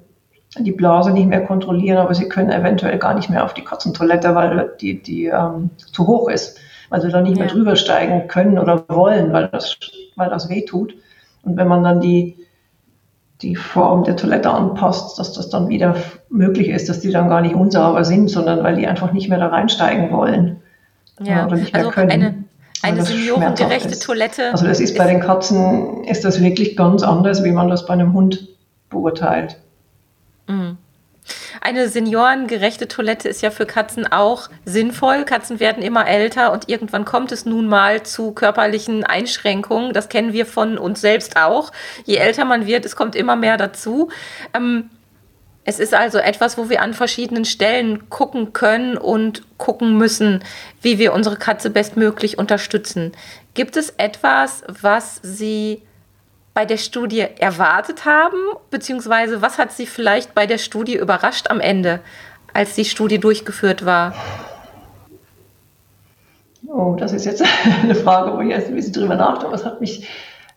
die 0.60 0.72
Blase 0.72 1.12
nicht 1.12 1.28
mehr 1.28 1.46
kontrollieren, 1.46 1.98
aber 1.98 2.14
sie 2.14 2.28
können 2.28 2.52
eventuell 2.52 2.98
gar 2.98 3.14
nicht 3.14 3.30
mehr 3.30 3.46
auf 3.46 3.54
die 3.54 3.64
Katzentoilette, 3.64 4.36
weil 4.36 4.72
die, 4.82 5.02
die 5.02 5.28
ähm, 5.28 5.70
zu 5.78 6.08
hoch 6.08 6.30
ist, 6.30 6.60
weil 6.90 7.02
sie 7.02 7.10
da 7.10 7.22
nicht 7.22 7.38
ja. 7.38 7.46
mehr 7.46 7.54
drüber 7.54 7.76
steigen 7.76 8.28
können 8.28 8.60
oder 8.60 8.84
wollen, 8.90 9.32
weil 9.32 9.48
das, 9.48 9.78
weil 10.18 10.30
das 10.30 10.50
weh 10.50 10.66
tut. 10.66 10.94
Und 11.44 11.56
wenn 11.56 11.68
man 11.68 11.84
dann 11.84 12.02
die, 12.02 12.38
die 13.42 13.56
Form 13.56 14.04
der 14.04 14.18
Toilette 14.18 14.52
anpasst, 14.52 15.18
dass 15.18 15.34
das 15.34 15.50
dann 15.50 15.70
wieder 15.70 15.96
möglich 16.30 16.68
ist, 16.68 16.90
dass 16.90 17.00
die 17.00 17.12
dann 17.12 17.30
gar 17.30 17.42
nicht 17.42 17.56
unsauber 17.56 18.04
sind, 18.04 18.30
sondern 18.30 18.62
weil 18.64 18.76
die 18.76 18.88
einfach 18.88 19.14
nicht 19.14 19.30
mehr 19.30 19.40
da 19.40 19.48
reinsteigen 19.48 20.12
wollen. 20.12 20.62
Ja, 21.22 21.46
oder 21.46 21.56
nicht 21.56 21.74
mehr 21.74 21.82
also 21.82 21.92
können. 21.92 22.12
Eine, 22.12 22.44
eine 22.82 23.04
seniorengerechte 23.04 23.98
Toilette. 24.00 24.52
Also 24.52 24.66
das 24.66 24.80
ist, 24.80 24.92
ist 24.92 24.98
bei 24.98 25.08
den 25.08 25.22
Katzen, 25.22 26.04
ist 26.04 26.26
das 26.26 26.42
wirklich 26.42 26.76
ganz 26.76 27.04
anders, 27.04 27.44
wie 27.44 27.52
man 27.52 27.70
das 27.70 27.86
bei 27.86 27.94
einem 27.94 28.14
Hund 28.14 28.50
beurteilt. 28.90 29.58
Mhm. 30.48 30.78
Eine 31.62 31.88
seniorengerechte 31.88 32.88
Toilette 32.88 33.30
ist 33.30 33.42
ja 33.42 33.52
für 33.52 33.66
Katzen 33.66 34.12
auch 34.12 34.50
sinnvoll. 34.66 35.24
Katzen 35.24 35.60
werden 35.60 35.84
immer 35.84 36.08
älter 36.08 36.52
und 36.52 36.70
irgendwann 36.70 37.06
kommt 37.06 37.32
es 37.32 37.46
nun 37.46 37.68
mal 37.68 38.04
zu 38.04 38.32
körperlichen 38.32 39.04
Einschränkungen. 39.04 39.94
Das 39.94 40.10
kennen 40.10 40.34
wir 40.34 40.46
von 40.46 40.78
uns 40.78 41.02
selbst 41.02 41.38
auch. 41.38 41.72
Je 42.06 42.16
älter 42.16 42.46
man 42.46 42.66
wird, 42.66 42.86
es 42.86 42.96
kommt 42.96 43.16
immer 43.16 43.36
mehr 43.36 43.58
dazu. 43.58 44.10
Ähm, 44.54 44.90
es 45.64 45.80
ist 45.80 45.94
also 45.94 46.18
etwas, 46.18 46.58
wo 46.58 46.70
wir 46.70 46.82
an 46.82 46.96
verschiedenen 46.96 47.46
Stellen 47.46 48.10
gucken 48.10 48.52
können 48.52 48.98
und 48.98 49.44
gucken 49.60 49.96
müssen, 49.98 50.44
wie 50.82 50.98
wir 50.98 51.14
unsere 51.14 51.36
Katze 51.36 51.70
bestmöglich 51.70 52.40
unterstützen. 52.40 53.12
Gibt 53.54 53.78
es 53.78 53.92
etwas, 53.98 54.64
was 54.68 55.20
Sie 55.22 55.84
bei 56.54 56.66
der 56.66 56.78
Studie 56.78 57.26
erwartet 57.40 58.06
haben? 58.06 58.38
Beziehungsweise 58.70 59.42
was 59.42 59.58
hat 59.58 59.72
Sie 59.72 59.86
vielleicht 59.86 60.36
bei 60.36 60.46
der 60.46 60.58
Studie 60.58 60.96
überrascht 60.96 61.50
am 61.50 61.60
Ende, 61.60 62.02
als 62.54 62.76
die 62.76 62.86
Studie 62.86 63.20
durchgeführt 63.20 63.86
war? 63.86 64.14
Oh, 66.68 66.96
das 66.98 67.14
ist 67.14 67.26
jetzt 67.26 67.44
eine 67.84 67.96
Frage, 67.96 68.36
wo 68.36 68.42
ich 68.42 68.50
erst 68.50 68.68
ein 68.68 68.76
bisschen 68.76 68.94
drüber 68.94 69.16
nachdenke. 69.16 69.54
Was 69.54 69.66
hat 69.66 69.82
mich 69.82 70.08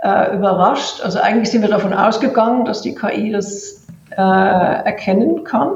äh, 0.03 0.37
überrascht? 0.37 1.01
Also 1.03 1.21
eigentlich 1.21 1.51
sind 1.51 1.63
wir 1.63 1.69
davon 1.69 1.93
ausgegangen, 1.93 2.65
dass 2.65 2.83
die 2.83 2.95
KI 2.95 3.33
das 3.33 3.87
äh, 4.11 4.21
erkennen 4.21 5.45
kann. 5.45 5.73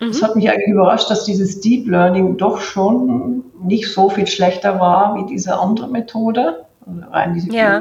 Es 0.00 0.20
mhm. 0.20 0.24
hat 0.24 0.36
mich 0.36 0.50
eigentlich 0.50 0.68
überrascht, 0.68 1.10
dass 1.10 1.24
dieses 1.24 1.60
Deep 1.60 1.88
Learning 1.88 2.36
doch 2.36 2.60
schon 2.60 3.44
nicht 3.62 3.92
so 3.92 4.10
viel 4.10 4.26
schlechter 4.26 4.78
war 4.78 5.16
wie 5.16 5.26
diese 5.26 5.58
andere 5.58 5.88
Methode, 5.88 6.66
also 6.86 7.00
rein 7.10 7.34
diese 7.34 7.50
ja. 7.50 7.80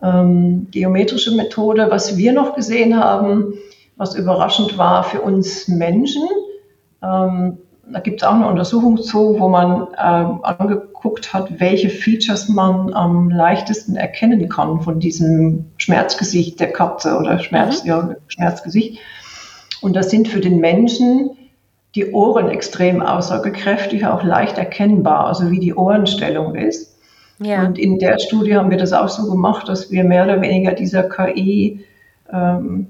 Geometrische 0.00 0.20
ähm, 0.20 0.68
geometrische 0.70 1.34
Methode. 1.34 1.88
Was 1.90 2.16
wir 2.16 2.32
noch 2.32 2.54
gesehen 2.54 2.98
haben, 2.98 3.54
was 3.96 4.14
überraschend 4.14 4.78
war 4.78 5.04
für 5.04 5.20
uns 5.20 5.68
Menschen, 5.68 6.22
ähm, 7.02 7.58
da 7.88 8.00
gibt 8.00 8.20
es 8.20 8.26
auch 8.26 8.34
eine 8.34 8.48
Untersuchung 8.48 9.00
zu, 9.00 9.38
wo 9.38 9.48
man 9.48 9.86
ähm, 10.02 10.40
angeguckt 10.42 11.32
hat, 11.32 11.60
welche 11.60 11.88
Features 11.88 12.48
man 12.48 12.92
am 12.92 13.30
leichtesten 13.30 13.96
erkennen 13.96 14.48
kann 14.48 14.80
von 14.80 14.98
diesem 14.98 15.66
Schmerzgesicht 15.76 16.58
der 16.58 16.72
Katze 16.72 17.16
oder 17.16 17.38
Schmerz, 17.38 17.84
mhm. 17.84 17.88
ja, 17.88 18.16
Schmerzgesicht. 18.26 18.98
Und 19.82 19.94
das 19.94 20.10
sind 20.10 20.26
für 20.26 20.40
den 20.40 20.58
Menschen 20.58 21.30
die 21.94 22.12
Ohren 22.12 22.50
extrem 22.50 23.00
aussagekräftig, 23.00 24.04
auch 24.04 24.22
leicht 24.22 24.58
erkennbar, 24.58 25.26
also 25.26 25.50
wie 25.50 25.60
die 25.60 25.74
Ohrenstellung 25.74 26.54
ist. 26.56 26.95
Ja. 27.38 27.64
Und 27.64 27.78
in 27.78 27.98
der 27.98 28.18
Studie 28.18 28.56
haben 28.56 28.70
wir 28.70 28.78
das 28.78 28.92
auch 28.92 29.08
so 29.08 29.30
gemacht, 29.30 29.68
dass 29.68 29.90
wir 29.90 30.04
mehr 30.04 30.24
oder 30.24 30.40
weniger 30.40 30.72
dieser 30.72 31.02
KI 31.02 31.84
ähm, 32.32 32.86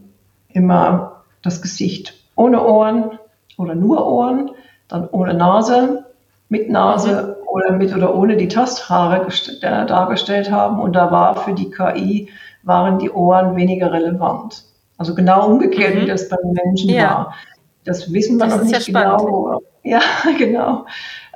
immer 0.51 1.25
das 1.43 1.63
Gesicht 1.63 2.15
ohne 2.37 2.65
Ohren 2.65 3.19
oder 3.59 3.75
nur 3.75 4.07
Ohren, 4.07 4.51
dann 4.89 5.09
ohne 5.11 5.35
Nase, 5.35 6.05
mit 6.49 6.71
Nase 6.71 7.37
mhm. 7.41 7.49
oder 7.49 7.73
mit 7.73 7.95
oder 7.95 8.15
ohne 8.15 8.37
die 8.37 8.49
Tasthaare 8.49 9.27
dargestellt 9.61 10.51
haben. 10.51 10.81
Und 10.81 10.95
da 10.95 11.11
war 11.11 11.37
für 11.37 11.55
die 11.55 11.71
KI, 11.71 12.29
waren 12.63 12.99
die 12.99 13.11
Ohren 13.11 13.57
weniger 13.57 13.93
relevant. 13.93 14.65
Also 14.99 15.15
genau 15.15 15.47
umgekehrt, 15.47 15.95
mhm. 15.95 16.01
wie 16.03 16.07
das 16.07 16.29
beim 16.29 16.53
Menschen 16.65 16.91
ja. 16.91 17.03
war. 17.03 17.35
Das 17.85 18.13
wissen 18.13 18.39
wir 18.39 18.47
das 18.47 18.57
noch 18.57 18.65
nicht 18.65 18.89
ja 18.89 19.03
genau. 19.17 19.63
Ja, 19.87 20.01
genau. 20.37 20.85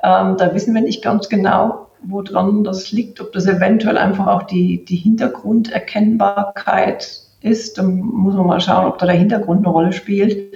Ähm, 0.03 0.35
da 0.35 0.53
wissen 0.53 0.75
wir 0.75 0.81
nicht 0.81 1.01
ganz 1.01 1.29
genau, 1.29 1.87
woran 2.03 2.63
das 2.63 2.91
liegt, 2.91 3.21
ob 3.21 3.31
das 3.33 3.45
eventuell 3.45 3.97
einfach 3.97 4.27
auch 4.27 4.43
die, 4.43 4.85
die 4.85 4.97
Hintergrunderkennbarkeit 4.97 7.21
ist. 7.41 7.77
Dann 7.77 7.99
muss 7.99 8.35
man 8.35 8.47
mal 8.47 8.61
schauen, 8.61 8.85
ob 8.85 8.97
da 8.97 9.05
der 9.05 9.15
Hintergrund 9.15 9.65
eine 9.65 9.73
Rolle 9.73 9.93
spielt. 9.93 10.53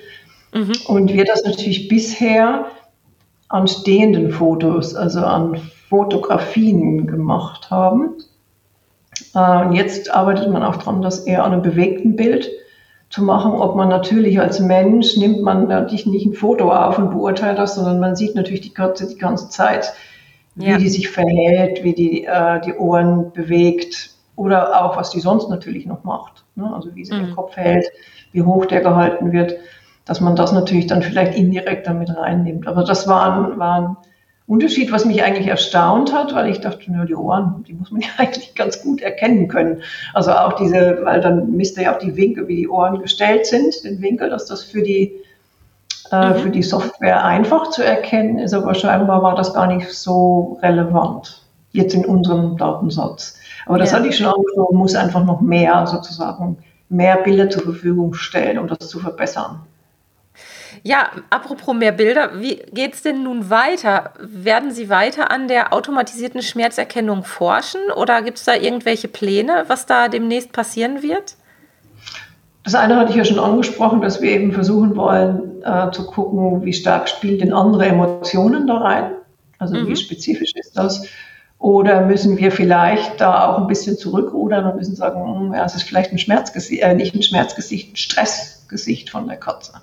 Mhm. 0.53 0.73
Und 0.87 1.13
wir 1.13 1.25
das 1.25 1.43
natürlich 1.43 1.87
bisher 1.87 2.65
an 3.47 3.67
stehenden 3.67 4.31
Fotos, 4.31 4.95
also 4.95 5.19
an 5.19 5.57
Fotografien 5.89 7.07
gemacht 7.07 7.69
haben. 7.69 8.15
Äh, 9.33 9.65
und 9.65 9.73
jetzt 9.73 10.13
arbeitet 10.13 10.49
man 10.49 10.63
auch 10.63 10.77
daran, 10.77 11.01
das 11.01 11.19
eher 11.19 11.43
an 11.43 11.53
einem 11.53 11.61
bewegten 11.61 12.15
Bild 12.15 12.49
zu 13.09 13.23
machen, 13.23 13.53
ob 13.53 13.75
man 13.75 13.87
natürlich 13.87 14.39
als 14.39 14.59
Mensch 14.59 15.15
nimmt 15.15 15.41
man 15.41 15.67
natürlich 15.67 16.05
nicht 16.05 16.25
ein 16.25 16.33
Foto 16.33 16.71
auf 16.71 16.97
und 16.97 17.11
beurteilt 17.11 17.59
das, 17.59 17.75
sondern 17.75 17.99
man 17.99 18.15
sieht 18.15 18.35
natürlich 18.35 18.61
die 18.61 18.73
ganze, 18.73 19.07
die 19.07 19.17
ganze 19.17 19.49
Zeit, 19.49 19.93
wie 20.55 20.69
ja. 20.69 20.77
die 20.77 20.89
sich 20.89 21.09
verhält, 21.09 21.83
wie 21.83 21.93
die 21.93 22.25
äh, 22.25 22.61
die 22.61 22.73
Ohren 22.73 23.31
bewegt 23.33 24.11
oder 24.35 24.83
auch 24.83 24.97
was 24.97 25.11
die 25.11 25.19
sonst 25.19 25.49
natürlich 25.49 25.85
noch 25.85 26.03
macht. 26.03 26.45
Ne? 26.55 26.71
Also 26.73 26.95
wie 26.95 27.05
sie 27.05 27.13
mhm. 27.13 27.27
den 27.27 27.35
Kopf 27.35 27.55
hält, 27.55 27.85
wie 28.31 28.41
hoch 28.41 28.65
der 28.65 28.81
gehalten 28.81 29.31
wird, 29.31 29.55
dass 30.05 30.21
man 30.21 30.35
das 30.35 30.51
natürlich 30.51 30.87
dann 30.87 31.01
vielleicht 31.01 31.35
indirekt 31.35 31.87
damit 31.87 32.15
reinnimmt. 32.15 32.67
Aber 32.67 32.83
das 32.83 33.07
war 33.07 33.51
ein, 33.51 33.59
war 33.59 33.79
ein 33.79 33.97
Unterschied, 34.47 34.91
was 34.91 35.05
mich 35.05 35.23
eigentlich 35.23 35.47
erstaunt 35.47 36.13
hat, 36.13 36.35
weil 36.35 36.49
ich 36.49 36.61
dachte, 36.61 36.91
nur 36.91 37.05
die 37.05 37.15
Ohren, 37.15 37.63
die 37.67 37.73
muss 37.73 37.91
man 37.91 38.01
ja 38.01 38.09
eigentlich 38.17 38.53
ganz 38.55 38.81
gut 38.81 39.01
erkennen 39.01 39.47
können. 39.47 39.81
Also 40.13 40.31
auch 40.31 40.53
diese, 40.53 40.99
weil 41.03 41.21
dann 41.21 41.55
misst 41.55 41.77
er 41.77 41.83
ja 41.85 41.95
auch 41.95 41.99
die 41.99 42.15
Winkel, 42.15 42.47
wie 42.47 42.57
die 42.57 42.69
Ohren 42.69 43.01
gestellt 43.01 43.45
sind, 43.45 43.83
den 43.83 44.01
Winkel, 44.01 44.29
dass 44.29 44.45
das 44.45 44.63
für 44.63 44.83
die, 44.83 45.13
mhm. 46.11 46.35
für 46.35 46.49
die 46.49 46.63
Software 46.63 47.23
einfach 47.23 47.69
zu 47.69 47.83
erkennen 47.83 48.39
ist, 48.39 48.53
aber 48.53 48.73
scheinbar 48.75 49.21
war 49.23 49.35
das 49.35 49.53
gar 49.53 49.67
nicht 49.67 49.91
so 49.91 50.59
relevant, 50.61 51.41
jetzt 51.71 51.93
in 51.93 52.05
unserem 52.05 52.57
Datensatz. 52.57 53.37
Aber 53.65 53.77
das 53.77 53.91
ja. 53.91 53.97
hatte 53.97 54.07
ich 54.07 54.17
schon 54.17 54.27
angesprochen, 54.27 54.77
muss 54.77 54.95
einfach 54.95 55.23
noch 55.23 55.41
mehr 55.41 55.87
sozusagen, 55.87 56.57
mehr 56.89 57.17
Bilder 57.17 57.49
zur 57.49 57.63
Verfügung 57.63 58.13
stellen, 58.13 58.59
um 58.59 58.67
das 58.67 58.87
zu 58.87 58.99
verbessern. 58.99 59.61
Ja, 60.83 61.09
apropos 61.29 61.73
mehr 61.73 61.91
Bilder, 61.91 62.39
wie 62.39 62.57
geht 62.71 62.93
es 62.93 63.01
denn 63.01 63.23
nun 63.23 63.49
weiter? 63.49 64.13
Werden 64.19 64.71
Sie 64.71 64.89
weiter 64.89 65.31
an 65.31 65.47
der 65.47 65.73
automatisierten 65.73 66.43
Schmerzerkennung 66.43 67.23
forschen 67.23 67.81
oder 67.95 68.21
gibt 68.21 68.37
es 68.37 68.43
da 68.43 68.53
irgendwelche 68.53 69.07
Pläne, 69.07 69.63
was 69.67 69.85
da 69.85 70.09
demnächst 70.09 70.51
passieren 70.51 71.01
wird? 71.01 71.37
Das 72.65 72.73
eine 72.73 72.97
hatte 72.97 73.11
ich 73.11 73.15
ja 73.15 73.23
schon 73.23 73.39
angesprochen, 73.39 74.01
dass 74.01 74.21
wir 74.21 74.31
eben 74.31 74.51
versuchen 74.51 74.95
wollen 74.95 75.61
äh, 75.63 75.91
zu 75.91 76.07
gucken, 76.07 76.65
wie 76.65 76.73
stark 76.73 77.07
spielen 77.07 77.37
denn 77.37 77.53
andere 77.53 77.85
Emotionen 77.85 78.65
da 78.65 78.77
rein? 78.77 79.11
Also 79.59 79.75
mhm. 79.75 79.87
wie 79.87 79.95
spezifisch 79.95 80.53
ist 80.55 80.75
das? 80.75 81.07
Oder 81.59 82.05
müssen 82.05 82.37
wir 82.37 82.51
vielleicht 82.51 83.21
da 83.21 83.47
auch 83.47 83.59
ein 83.59 83.67
bisschen 83.67 83.97
zurückrudern 83.97 84.65
und 84.65 84.77
müssen 84.77 84.95
sagen, 84.95 85.23
hm, 85.23 85.53
ja, 85.53 85.63
es 85.63 85.75
ist 85.75 85.83
vielleicht 85.83 86.11
ein 86.11 86.17
Schmerzgesicht, 86.17 86.81
äh, 86.81 86.95
nicht 86.95 87.15
ein 87.15 87.21
Schmerzgesicht, 87.21 87.93
ein 87.93 87.95
Stressgesicht 87.95 89.11
von 89.11 89.27
der 89.27 89.37
Katze. 89.37 89.73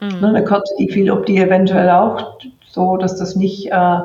Mhm. 0.00 0.20
Ne, 0.20 0.28
eine 0.28 0.44
Katze, 0.44 0.74
die 0.78 0.88
viel, 0.90 1.10
ob 1.10 1.26
die 1.26 1.36
eventuell 1.36 1.90
auch 1.90 2.38
so, 2.70 2.96
dass 2.96 3.16
das 3.16 3.36
nicht 3.36 3.70
äh, 3.70 3.98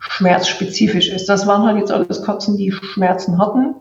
schmerzspezifisch 0.00 1.08
ist. 1.08 1.28
Das 1.28 1.46
waren 1.46 1.64
halt 1.64 1.78
jetzt 1.78 1.92
alles 1.92 2.22
Katzen, 2.22 2.56
die 2.56 2.72
Schmerzen 2.72 3.38
hatten. 3.38 3.76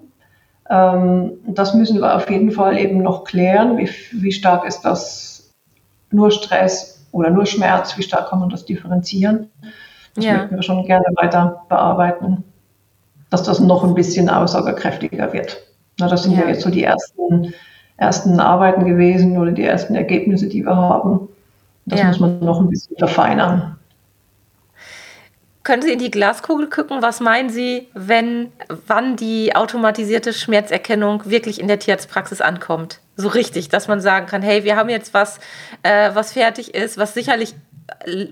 Ähm, 0.69 1.31
das 1.47 1.73
müssen 1.73 1.99
wir 1.99 2.15
auf 2.15 2.29
jeden 2.29 2.51
Fall 2.51 2.77
eben 2.77 3.01
noch 3.01 3.23
klären. 3.23 3.77
Wie, 3.77 3.89
wie 4.11 4.31
stark 4.31 4.65
ist 4.65 4.81
das 4.81 5.51
nur 6.11 6.31
Stress 6.31 7.05
oder 7.11 7.29
nur 7.29 7.45
Schmerz? 7.45 7.97
Wie 7.97 8.03
stark 8.03 8.29
kann 8.29 8.39
man 8.39 8.49
das 8.49 8.65
differenzieren? 8.65 9.49
Das 10.15 10.25
ja. 10.25 10.33
möchten 10.37 10.55
wir 10.55 10.63
schon 10.63 10.85
gerne 10.85 11.05
weiter 11.15 11.63
bearbeiten, 11.69 12.43
dass 13.29 13.43
das 13.43 13.59
noch 13.59 13.83
ein 13.83 13.93
bisschen 13.93 14.29
aussagekräftiger 14.29 15.33
wird. 15.33 15.57
Na, 15.99 16.07
das 16.07 16.23
sind 16.23 16.33
ja. 16.33 16.41
ja 16.41 16.49
jetzt 16.49 16.61
so 16.61 16.69
die 16.69 16.83
ersten 16.83 17.53
ersten 17.99 18.39
Arbeiten 18.39 18.85
gewesen 18.85 19.37
oder 19.37 19.51
die 19.51 19.63
ersten 19.63 19.95
Ergebnisse, 19.95 20.47
die 20.47 20.63
wir 20.65 20.75
haben. 20.75 21.27
Das 21.85 21.99
ja. 21.99 22.07
muss 22.07 22.19
man 22.19 22.39
noch 22.39 22.59
ein 22.61 22.69
bisschen 22.69 22.95
verfeinern. 22.97 23.75
Können 25.69 25.83
Sie 25.83 25.93
in 25.93 25.99
die 25.99 26.09
Glaskugel 26.09 26.67
gucken? 26.67 27.03
Was 27.03 27.19
meinen 27.19 27.51
Sie, 27.51 27.89
wenn, 27.93 28.51
wann 28.87 29.15
die 29.15 29.55
automatisierte 29.55 30.33
Schmerzerkennung 30.33 31.29
wirklich 31.29 31.61
in 31.61 31.67
der 31.67 31.77
Tierarztpraxis 31.77 32.41
ankommt? 32.41 33.01
So 33.17 33.27
richtig, 33.27 33.69
dass 33.69 33.87
man 33.87 34.01
sagen 34.01 34.25
kann, 34.25 34.41
hey, 34.41 34.63
wir 34.63 34.75
haben 34.75 34.89
jetzt 34.89 35.13
was, 35.13 35.39
äh, 35.83 36.09
was 36.15 36.33
fertig 36.33 36.73
ist, 36.73 36.97
was 36.97 37.13
sicherlich 37.13 37.53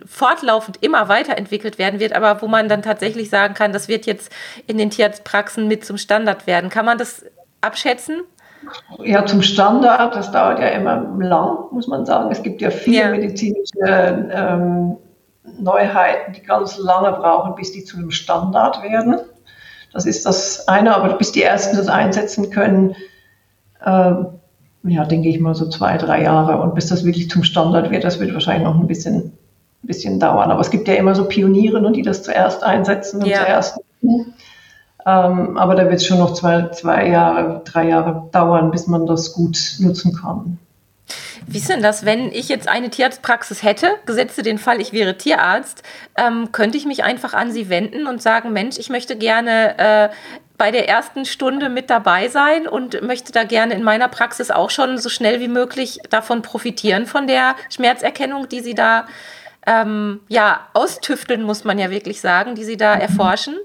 fortlaufend 0.08 0.80
immer 0.82 1.10
weiterentwickelt 1.10 1.78
werden 1.78 2.00
wird, 2.00 2.14
aber 2.14 2.42
wo 2.42 2.48
man 2.48 2.70
dann 2.70 2.82
tatsächlich 2.82 3.30
sagen 3.30 3.54
kann, 3.54 3.72
das 3.72 3.88
wird 3.88 4.08
jetzt 4.08 4.32
in 4.66 4.80
den 4.80 4.90
Tierarztpraxen 4.90 5.68
mit 5.68 5.86
zum 5.86 6.00
Standard 6.00 6.48
werden. 6.48 6.72
Kann 6.72 6.86
man 6.86 6.98
das 6.98 7.24
abschätzen? 7.62 8.22
Ja, 9.04 9.28
zum 9.28 9.44
Standard, 9.44 10.16
das 10.16 10.32
dauert 10.32 10.58
ja 10.58 10.70
immer 10.70 11.16
lang, 11.20 11.66
muss 11.70 11.88
man 11.88 12.04
sagen. 12.04 12.32
Es 12.32 12.42
gibt 12.42 12.62
ja 12.62 12.72
viele 12.72 12.98
ja. 12.98 13.10
medizinische 13.12 13.78
ähm, 14.32 14.98
Neuheiten, 15.60 16.34
die 16.34 16.42
ganz 16.42 16.78
lange 16.78 17.12
brauchen, 17.12 17.56
bis 17.56 17.72
die 17.72 17.84
zu 17.84 17.98
einem 17.98 18.12
Standard 18.12 18.84
werden. 18.84 19.18
Das 19.94 20.06
ist 20.06 20.26
das 20.26 20.68
eine, 20.68 20.96
aber 20.96 21.14
bis 21.14 21.32
die 21.32 21.44
Ersten 21.44 21.78
das 21.78 21.88
einsetzen 21.88 22.50
können, 22.50 22.96
äh, 23.84 24.14
ja, 24.84 25.06
denke 25.06 25.30
ich 25.30 25.40
mal 25.40 25.56
so 25.56 25.70
zwei, 25.70 25.98
drei 25.98 26.24
Jahre. 26.24 26.62
Und 26.62 26.76
bis 26.76 26.88
das 26.88 27.04
wirklich 27.04 27.30
zum 27.30 27.44
Standard 27.44 27.90
wird, 27.90 28.04
das 28.04 28.20
wird 28.20 28.34
wahrscheinlich 28.34 28.64
noch 28.64 28.80
ein 28.80 28.88
bisschen, 28.88 29.34
bisschen 29.82 30.20
dauern. 30.20 30.52
Aber 30.52 30.62
es 30.62 30.70
gibt 30.70 30.88
ja 30.88 30.96
immer 30.96 31.16
so 31.16 31.26
Pioniere, 31.26 31.92
die 31.92 32.02
das 32.02 32.24
zuerst 32.24 32.64
einsetzen 32.64 33.24
und 33.24 33.28
ja. 33.28 33.40
zuerst. 33.40 33.80
Ähm, 35.06 35.58
aber 35.58 35.76
da 35.76 35.84
wird 35.86 35.96
es 35.96 36.06
schon 36.06 36.20
noch 36.20 36.34
zwei, 36.34 36.70
zwei 36.70 37.08
Jahre, 37.08 37.62
drei 37.64 37.88
Jahre 37.88 38.30
dauern, 38.32 38.72
bis 38.72 38.88
man 38.88 39.06
das 39.06 39.34
gut 39.34 39.58
nutzen 39.80 40.14
kann. 40.14 40.60
Wie 41.46 41.60
ist 41.60 41.70
denn 41.70 41.82
das, 41.82 42.06
wenn 42.06 42.32
ich 42.32 42.50
jetzt 42.50 42.68
eine 42.68 42.90
Tierarztpraxis 42.90 43.64
hätte, 43.64 43.96
gesetze 44.06 44.42
den 44.42 44.58
Fall, 44.58 44.82
ich 44.82 44.92
wäre 44.92 45.18
Tierarzt, 45.18 45.84
ähm, 46.18 46.52
könnte 46.52 46.78
ich 46.78 46.86
mich 46.86 47.04
einfach 47.04 47.34
an 47.34 47.52
Sie 47.52 47.70
wenden 47.70 48.08
und 48.08 48.22
sagen, 48.22 48.52
Mensch, 48.52 48.78
ich 48.78 48.90
möchte 48.90 49.16
gerne 49.16 49.78
äh, 49.78 50.10
bei 50.58 50.72
der 50.72 50.90
ersten 50.90 51.26
Stunde 51.26 51.70
mit 51.70 51.90
dabei 51.90 52.28
sein 52.30 52.68
und 52.68 53.02
möchte 53.04 53.32
da 53.32 53.44
gerne 53.44 53.76
in 53.76 53.84
meiner 53.84 54.08
Praxis 54.08 54.52
auch 54.52 54.72
schon 54.72 54.98
so 54.98 55.10
schnell 55.10 55.40
wie 55.40 55.48
möglich 55.48 56.00
davon 56.10 56.42
profitieren, 56.42 57.06
von 57.06 57.28
der 57.28 57.56
Schmerzerkennung, 57.70 58.50
die 58.50 58.62
Sie 58.62 58.74
da 58.74 59.06
ähm, 59.66 60.22
ja, 60.28 60.68
austüfteln, 60.74 61.44
muss 61.44 61.64
man 61.64 61.78
ja 61.78 61.92
wirklich 61.92 62.22
sagen, 62.22 62.56
die 62.56 62.64
Sie 62.64 62.78
da 62.78 62.96
erforschen? 62.96 63.56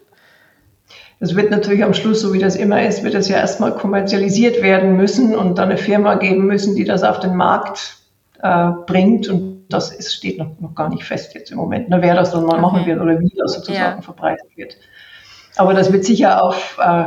Das 1.22 1.36
wird 1.36 1.52
natürlich 1.52 1.84
am 1.84 1.94
Schluss, 1.94 2.20
so 2.20 2.32
wie 2.32 2.40
das 2.40 2.56
immer 2.56 2.84
ist, 2.84 3.04
wird 3.04 3.14
das 3.14 3.28
ja 3.28 3.36
erstmal 3.36 3.76
kommerzialisiert 3.76 4.60
werden 4.60 4.96
müssen 4.96 5.36
und 5.36 5.56
dann 5.56 5.68
eine 5.68 5.78
Firma 5.78 6.16
geben 6.16 6.48
müssen, 6.48 6.74
die 6.74 6.82
das 6.82 7.04
auf 7.04 7.20
den 7.20 7.36
Markt 7.36 7.98
äh, 8.42 8.70
bringt. 8.86 9.28
Und 9.28 9.66
das 9.68 9.92
ist, 9.92 10.12
steht 10.14 10.38
noch, 10.38 10.48
noch 10.58 10.74
gar 10.74 10.88
nicht 10.88 11.04
fest 11.04 11.32
jetzt 11.34 11.52
im 11.52 11.58
Moment, 11.58 11.88
ne, 11.88 12.02
wer 12.02 12.16
das 12.16 12.32
dann 12.32 12.44
mal 12.44 12.60
machen 12.60 12.86
wird 12.86 13.00
oder 13.00 13.20
wie 13.20 13.32
das 13.36 13.52
sozusagen 13.52 13.98
ja. 13.98 14.02
verbreitet 14.02 14.48
wird. 14.56 14.76
Aber 15.54 15.74
das 15.74 15.92
wird 15.92 16.04
sicher 16.04 16.42
auf 16.42 16.76
äh, 16.82 17.04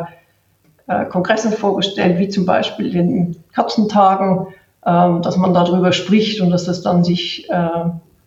äh, 0.88 1.06
Kongressen 1.08 1.52
vorgestellt, 1.52 2.18
wie 2.18 2.30
zum 2.30 2.46
Beispiel 2.46 2.92
den 2.92 3.36
Katzentagen, 3.52 4.48
äh, 4.86 5.20
dass 5.24 5.36
man 5.36 5.54
darüber 5.54 5.92
spricht 5.92 6.40
und 6.40 6.52
dass 6.52 6.64
das 6.64 6.82
dann 6.82 7.04
sich 7.04 7.50
äh, 7.50 7.70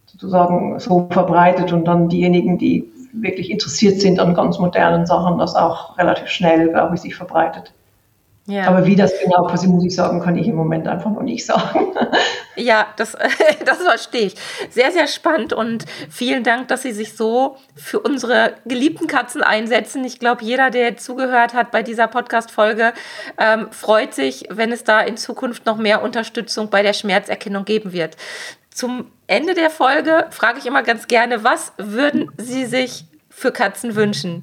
sozusagen 0.05 0.81
so 0.81 1.09
verbreitet 1.11 1.73
und 1.73 1.87
dann 1.87 2.11
diejenigen, 2.11 2.59
die 2.59 2.93
wirklich 3.13 3.51
interessiert 3.51 4.01
sind 4.01 4.21
an 4.21 4.35
ganz 4.35 4.59
modernen 4.59 5.07
Sachen, 5.07 5.39
das 5.39 5.55
auch 5.55 5.97
relativ 5.99 6.29
schnell, 6.29 6.69
glaube 6.71 6.95
ich, 6.95 7.01
sich 7.01 7.15
verbreitet. 7.15 7.73
Ja. 8.49 8.67
Aber 8.67 8.87
wie 8.87 8.97
das 8.97 9.13
genau 9.23 9.47
passiert, 9.47 9.73
muss 9.73 9.85
ich 9.85 9.95
sagen, 9.95 10.21
kann 10.21 10.39
ich 10.39 10.49
im 10.49 10.55
Moment 10.55 10.89
einfach 10.89 11.11
noch 11.11 11.23
nicht 11.23 11.45
sagen. 11.45 11.93
Ja, 12.61 12.89
das, 12.97 13.17
das 13.65 13.79
verstehe 13.79 14.23
ich. 14.23 14.35
Sehr, 14.71 14.91
sehr 14.91 15.07
spannend 15.07 15.53
und 15.53 15.85
vielen 16.11 16.43
Dank, 16.43 16.67
dass 16.67 16.83
Sie 16.83 16.91
sich 16.91 17.17
so 17.17 17.57
für 17.77 18.01
unsere 18.01 18.55
geliebten 18.65 19.07
Katzen 19.07 19.45
einsetzen. 19.45 20.05
Ich 20.05 20.19
glaube, 20.19 20.45
jeder, 20.45 20.71
der 20.71 20.97
zugehört 20.97 21.55
hat 21.55 21.71
bei 21.71 21.85
dieser 21.85 22.09
Podcast-Folge, 22.09 22.95
ähm, 23.39 23.69
freut 23.71 24.13
sich, 24.13 24.47
wenn 24.51 24.73
es 24.73 24.83
da 24.83 25.01
in 25.01 25.17
Zukunft 25.17 25.67
noch 25.67 25.77
mehr 25.77 26.03
Unterstützung 26.03 26.69
bei 26.69 26.83
der 26.83 26.95
Schmerzerkennung 26.95 27.65
geben 27.65 27.93
wird. 27.93 28.17
Zum 28.71 29.07
Ende 29.29 29.53
der 29.55 29.69
Folge 29.69 30.27
frage 30.31 30.59
ich 30.59 30.67
immer 30.67 30.83
ganz 30.83 31.07
gerne, 31.07 31.45
was 31.45 31.73
würden 31.77 32.31
Sie 32.39 32.65
sich 32.65 33.05
für 33.29 33.53
Katzen 33.53 33.95
wünschen? 33.95 34.43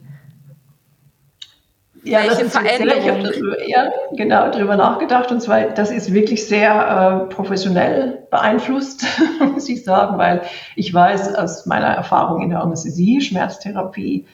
Ja, 2.04 2.20
Welche 2.20 2.44
das 2.44 2.52
Veränderung? 2.52 3.02
Ich 3.02 3.10
habe 3.10 3.24
darüber, 3.24 3.68
ja, 3.68 3.92
genau, 4.16 4.52
darüber 4.52 4.76
nachgedacht 4.76 5.32
und 5.32 5.42
zwar, 5.42 5.62
das 5.72 5.90
ist 5.90 6.14
wirklich 6.14 6.48
sehr 6.48 7.26
äh, 7.28 7.34
professionell 7.34 8.28
beeinflusst, 8.30 9.08
muss 9.54 9.68
ich 9.68 9.84
sagen, 9.84 10.20
weil 10.20 10.44
ich 10.76 10.94
weiß 10.94 11.34
aus 11.34 11.66
meiner 11.66 11.88
Erfahrung 11.88 12.44
in 12.44 12.52
der 12.52 12.62
Anästhesie, 12.62 13.22
Schmerztherapie, 13.22 14.28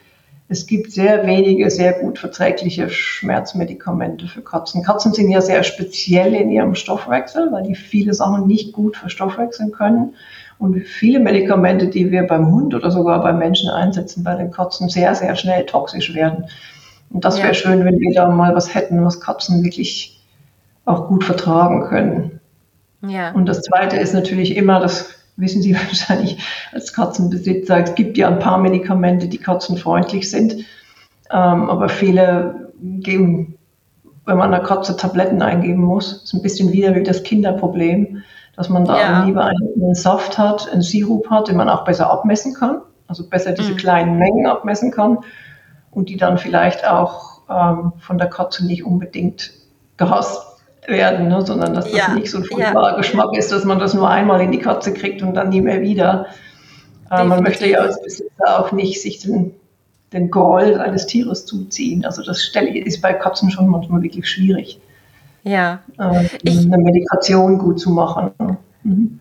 es 0.49 0.67
gibt 0.67 0.91
sehr 0.91 1.25
wenige 1.25 1.71
sehr 1.71 1.93
gut 1.93 2.19
verträgliche 2.19 2.89
Schmerzmedikamente 2.89 4.27
für 4.27 4.41
Katzen. 4.41 4.83
Katzen 4.83 5.13
sind 5.13 5.29
ja 5.29 5.39
sehr 5.39 5.63
speziell 5.63 6.33
in 6.33 6.51
ihrem 6.51 6.75
Stoffwechsel, 6.75 7.53
weil 7.53 7.63
die 7.63 7.75
viele 7.75 8.13
Sachen 8.13 8.47
nicht 8.47 8.73
gut 8.73 8.97
verstoffwechseln 8.97 9.71
können. 9.71 10.15
Und 10.61 10.79
viele 10.85 11.19
Medikamente, 11.19 11.87
die 11.87 12.11
wir 12.11 12.21
beim 12.27 12.51
Hund 12.51 12.75
oder 12.75 12.91
sogar 12.91 13.23
beim 13.23 13.39
Menschen 13.39 13.67
einsetzen, 13.67 14.23
bei 14.23 14.35
den 14.35 14.51
Katzen 14.51 14.89
sehr, 14.89 15.15
sehr 15.15 15.35
schnell 15.35 15.65
toxisch 15.65 16.13
werden. 16.13 16.45
Und 17.09 17.25
das 17.25 17.39
wäre 17.39 17.47
ja. 17.47 17.53
schön, 17.55 17.83
wenn 17.83 17.99
wir 17.99 18.13
da 18.13 18.29
mal 18.29 18.53
was 18.53 18.75
hätten, 18.75 19.03
was 19.03 19.19
Katzen 19.19 19.63
wirklich 19.63 20.21
auch 20.85 21.07
gut 21.07 21.23
vertragen 21.23 21.85
können. 21.85 22.39
Ja. 23.01 23.31
Und 23.31 23.47
das 23.47 23.63
Zweite 23.63 23.97
ist 23.97 24.13
natürlich 24.13 24.55
immer, 24.55 24.79
das 24.79 25.09
wissen 25.35 25.63
Sie 25.63 25.73
wahrscheinlich 25.87 26.37
als 26.71 26.93
Katzenbesitzer, 26.93 27.79
es 27.79 27.95
gibt 27.95 28.15
ja 28.19 28.27
ein 28.27 28.37
paar 28.37 28.59
Medikamente, 28.59 29.27
die 29.27 29.39
katzenfreundlich 29.39 30.29
sind, 30.29 30.53
ähm, 31.31 31.71
aber 31.71 31.89
viele 31.89 32.71
geben, 32.79 33.57
wenn 34.27 34.37
man 34.37 34.53
einer 34.53 34.63
Katze 34.63 34.95
Tabletten 34.95 35.41
eingeben 35.41 35.81
muss, 35.81 36.21
ist 36.23 36.33
ein 36.33 36.43
bisschen 36.43 36.71
wieder 36.71 36.93
wie 36.93 37.01
das 37.01 37.23
Kinderproblem, 37.23 38.21
dass 38.61 38.69
man 38.69 38.85
da 38.85 38.99
ja. 38.99 39.23
lieber 39.23 39.45
einen 39.45 39.95
Saft 39.95 40.37
hat, 40.37 40.71
einen 40.71 40.83
Sirup 40.83 41.31
hat, 41.31 41.47
den 41.47 41.57
man 41.57 41.67
auch 41.67 41.83
besser 41.83 42.11
abmessen 42.11 42.53
kann, 42.53 42.81
also 43.07 43.27
besser 43.27 43.53
diese 43.53 43.71
mhm. 43.71 43.77
kleinen 43.77 44.19
Mengen 44.19 44.45
abmessen 44.45 44.91
kann 44.91 45.17
und 45.89 46.09
die 46.09 46.17
dann 46.17 46.37
vielleicht 46.37 46.87
auch 46.87 47.41
ähm, 47.49 47.93
von 47.97 48.19
der 48.19 48.27
Katze 48.27 48.63
nicht 48.63 48.85
unbedingt 48.85 49.51
gehasst 49.97 50.43
werden, 50.85 51.27
ne? 51.27 51.43
sondern 51.43 51.73
dass 51.73 51.85
das 51.85 51.97
ja, 51.97 52.13
nicht 52.13 52.29
so 52.29 52.37
ein 52.37 52.43
furchtbarer 52.43 52.91
ja. 52.91 52.97
Geschmack 52.97 53.35
ist, 53.35 53.51
dass 53.51 53.65
man 53.65 53.79
das 53.79 53.95
nur 53.95 54.07
einmal 54.07 54.41
in 54.41 54.51
die 54.51 54.59
Katze 54.59 54.93
kriegt 54.93 55.23
und 55.23 55.33
dann 55.33 55.49
nie 55.49 55.61
mehr 55.61 55.81
wieder. 55.81 56.27
Äh, 57.09 57.23
man 57.23 57.41
möchte 57.41 57.67
ja 57.67 57.79
als 57.79 57.99
Besitzer 57.99 58.59
auch 58.59 58.71
nicht 58.71 59.01
sich 59.01 59.17
den, 59.23 59.55
den 60.13 60.29
Groll 60.29 60.75
eines 60.75 61.07
Tieres 61.07 61.47
zuziehen. 61.47 62.05
Also 62.05 62.21
das 62.21 62.51
ist 62.53 63.01
bei 63.01 63.13
Katzen 63.13 63.49
schon 63.49 63.69
manchmal 63.69 64.03
wirklich 64.03 64.29
schwierig. 64.29 64.79
Ja. 65.43 65.79
Äh, 65.97 66.27
eine 66.45 66.77
Medikation 66.77 67.57
gut 67.57 67.79
zu 67.79 67.91
machen. 67.91 68.31
Mhm. 68.83 69.19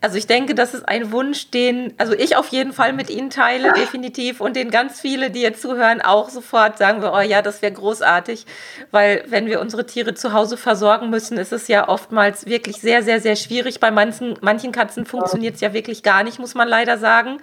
Also 0.00 0.16
ich 0.16 0.26
denke, 0.26 0.54
das 0.54 0.74
ist 0.74 0.88
ein 0.88 1.12
Wunsch, 1.12 1.50
den 1.50 1.94
also 1.98 2.12
ich 2.12 2.36
auf 2.36 2.48
jeden 2.48 2.72
Fall 2.72 2.92
mit 2.92 3.10
Ihnen 3.10 3.30
teile, 3.30 3.72
definitiv, 3.72 4.40
und 4.40 4.56
den 4.56 4.70
ganz 4.70 5.00
viele, 5.00 5.30
die 5.30 5.40
jetzt 5.40 5.62
zuhören, 5.62 6.00
auch 6.00 6.28
sofort 6.28 6.78
sagen 6.78 7.02
wir, 7.02 7.12
oh 7.12 7.20
ja, 7.20 7.42
das 7.42 7.62
wäre 7.62 7.72
großartig, 7.72 8.46
weil 8.90 9.24
wenn 9.28 9.46
wir 9.46 9.60
unsere 9.60 9.86
Tiere 9.86 10.14
zu 10.14 10.32
Hause 10.32 10.56
versorgen 10.56 11.10
müssen, 11.10 11.38
ist 11.38 11.52
es 11.52 11.68
ja 11.68 11.88
oftmals 11.88 12.46
wirklich 12.46 12.80
sehr, 12.80 13.02
sehr, 13.02 13.20
sehr 13.20 13.36
schwierig. 13.36 13.80
Bei 13.80 13.90
manchen, 13.90 14.36
manchen 14.40 14.72
Katzen 14.72 15.06
funktioniert 15.06 15.56
es 15.56 15.60
ja 15.60 15.72
wirklich 15.72 16.02
gar 16.02 16.24
nicht, 16.24 16.38
muss 16.38 16.54
man 16.54 16.68
leider 16.68 16.98
sagen, 16.98 17.38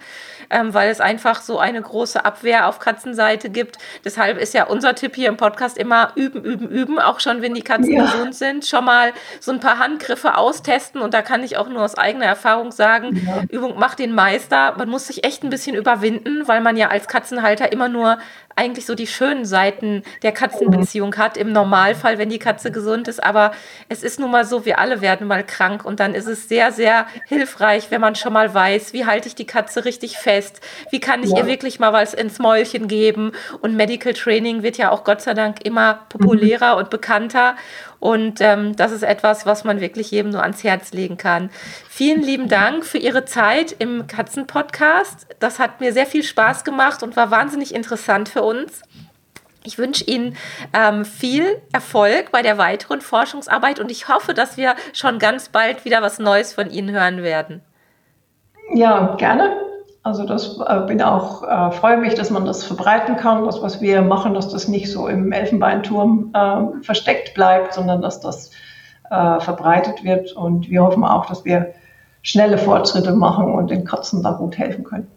ähm, 0.50 0.74
weil 0.74 0.90
es 0.90 1.00
einfach 1.00 1.42
so 1.42 1.58
eine 1.58 1.80
große 1.80 2.24
Abwehr 2.24 2.68
auf 2.68 2.78
Katzenseite 2.78 3.50
gibt. 3.50 3.78
Deshalb 4.04 4.38
ist 4.38 4.54
ja 4.54 4.64
unser 4.64 4.94
Tipp 4.94 5.14
hier 5.14 5.28
im 5.28 5.36
Podcast 5.36 5.78
immer 5.78 6.12
üben, 6.14 6.44
üben, 6.44 6.68
üben, 6.68 6.98
auch 6.98 7.20
schon 7.20 7.42
wenn 7.42 7.54
die 7.54 7.62
Katzen 7.62 7.92
ja. 7.92 8.04
gesund 8.04 8.34
sind, 8.34 8.66
schon 8.66 8.84
mal 8.84 9.12
so 9.40 9.52
ein 9.52 9.60
paar 9.60 9.78
Handgriffe 9.78 10.36
austesten 10.36 11.00
und 11.00 11.14
da 11.14 11.22
kann 11.22 11.42
ich 11.42 11.56
auch 11.56 11.68
nur 11.68 11.82
aus 11.82 11.96
eigener 11.96 12.19
Erfahrung 12.26 12.60
Erfahrung 12.60 12.72
sagen, 12.72 13.16
ja. 13.24 13.42
Übung 13.48 13.78
macht 13.78 13.98
den 13.98 14.14
Meister. 14.14 14.74
Man 14.76 14.88
muss 14.88 15.06
sich 15.06 15.24
echt 15.24 15.42
ein 15.42 15.50
bisschen 15.50 15.76
überwinden, 15.76 16.46
weil 16.46 16.60
man 16.60 16.76
ja 16.76 16.88
als 16.88 17.08
Katzenhalter 17.08 17.72
immer 17.72 17.88
nur 17.88 18.18
eigentlich 18.60 18.84
so 18.84 18.94
die 18.94 19.06
schönen 19.06 19.46
Seiten 19.46 20.02
der 20.22 20.32
Katzenbeziehung 20.32 21.16
hat, 21.16 21.38
im 21.38 21.50
Normalfall, 21.50 22.18
wenn 22.18 22.28
die 22.28 22.38
Katze 22.38 22.70
gesund 22.70 23.08
ist. 23.08 23.24
Aber 23.24 23.52
es 23.88 24.02
ist 24.02 24.20
nun 24.20 24.30
mal 24.30 24.44
so, 24.44 24.66
wir 24.66 24.78
alle 24.78 25.00
werden 25.00 25.26
mal 25.26 25.42
krank 25.44 25.82
und 25.82 25.98
dann 25.98 26.14
ist 26.14 26.26
es 26.26 26.46
sehr, 26.46 26.70
sehr 26.70 27.06
hilfreich, 27.26 27.90
wenn 27.90 28.02
man 28.02 28.16
schon 28.16 28.34
mal 28.34 28.52
weiß, 28.52 28.92
wie 28.92 29.06
halte 29.06 29.28
ich 29.28 29.34
die 29.34 29.46
Katze 29.46 29.86
richtig 29.86 30.18
fest, 30.18 30.60
wie 30.90 31.00
kann 31.00 31.22
ich 31.22 31.30
ja. 31.30 31.38
ihr 31.38 31.46
wirklich 31.46 31.80
mal 31.80 31.94
was 31.94 32.12
ins 32.12 32.38
Mäulchen 32.38 32.86
geben. 32.86 33.32
Und 33.62 33.76
Medical 33.76 34.12
Training 34.12 34.62
wird 34.62 34.76
ja 34.76 34.90
auch 34.90 35.04
Gott 35.04 35.22
sei 35.22 35.32
Dank 35.32 35.64
immer 35.64 36.00
populärer 36.10 36.74
mhm. 36.74 36.80
und 36.80 36.90
bekannter. 36.90 37.56
Und 38.00 38.40
ähm, 38.40 38.74
das 38.76 38.92
ist 38.92 39.02
etwas, 39.02 39.44
was 39.44 39.62
man 39.62 39.80
wirklich 39.80 40.10
jedem 40.10 40.32
nur 40.32 40.42
ans 40.42 40.64
Herz 40.64 40.92
legen 40.92 41.18
kann. 41.18 41.50
Vielen 41.88 42.22
lieben 42.22 42.48
Dank 42.48 42.86
für 42.86 42.96
Ihre 42.96 43.26
Zeit 43.26 43.76
im 43.78 44.06
Katzenpodcast. 44.06 45.26
Das 45.38 45.58
hat 45.58 45.80
mir 45.80 45.92
sehr 45.92 46.06
viel 46.06 46.22
Spaß 46.22 46.64
gemacht 46.64 47.02
und 47.02 47.14
war 47.16 47.30
wahnsinnig 47.30 47.74
interessant 47.74 48.30
für 48.30 48.42
uns. 48.42 48.49
Ich 49.64 49.76
wünsche 49.78 50.04
Ihnen 50.04 50.36
ähm, 50.72 51.04
viel 51.04 51.60
Erfolg 51.72 52.32
bei 52.32 52.42
der 52.42 52.56
weiteren 52.56 53.00
Forschungsarbeit 53.00 53.78
und 53.78 53.90
ich 53.90 54.08
hoffe, 54.08 54.32
dass 54.32 54.56
wir 54.56 54.74
schon 54.92 55.18
ganz 55.18 55.50
bald 55.50 55.84
wieder 55.84 56.00
was 56.00 56.18
Neues 56.18 56.54
von 56.54 56.70
Ihnen 56.70 56.90
hören 56.90 57.22
werden. 57.22 57.60
Ja, 58.72 59.16
gerne. 59.16 59.56
Also 60.02 60.24
das 60.24 60.58
äh, 60.66 60.80
bin 60.86 61.02
auch, 61.02 61.42
äh, 61.42 61.72
freue 61.72 61.98
mich, 61.98 62.14
dass 62.14 62.30
man 62.30 62.46
das 62.46 62.64
verbreiten 62.64 63.16
kann, 63.16 63.44
das, 63.44 63.60
was 63.60 63.82
wir 63.82 64.00
machen, 64.00 64.32
dass 64.32 64.48
das 64.48 64.66
nicht 64.66 64.90
so 64.90 65.08
im 65.08 65.30
Elfenbeinturm 65.30 66.32
äh, 66.32 66.82
versteckt 66.82 67.34
bleibt, 67.34 67.74
sondern 67.74 68.00
dass 68.00 68.20
das 68.20 68.50
äh, 69.10 69.40
verbreitet 69.40 70.02
wird. 70.02 70.32
Und 70.32 70.70
wir 70.70 70.82
hoffen 70.82 71.04
auch, 71.04 71.26
dass 71.26 71.44
wir 71.44 71.74
schnelle 72.22 72.56
Fortschritte 72.56 73.12
machen 73.12 73.52
und 73.52 73.70
den 73.70 73.84
Katzen 73.84 74.22
da 74.22 74.32
gut 74.32 74.56
helfen 74.56 74.84
können. 74.84 75.10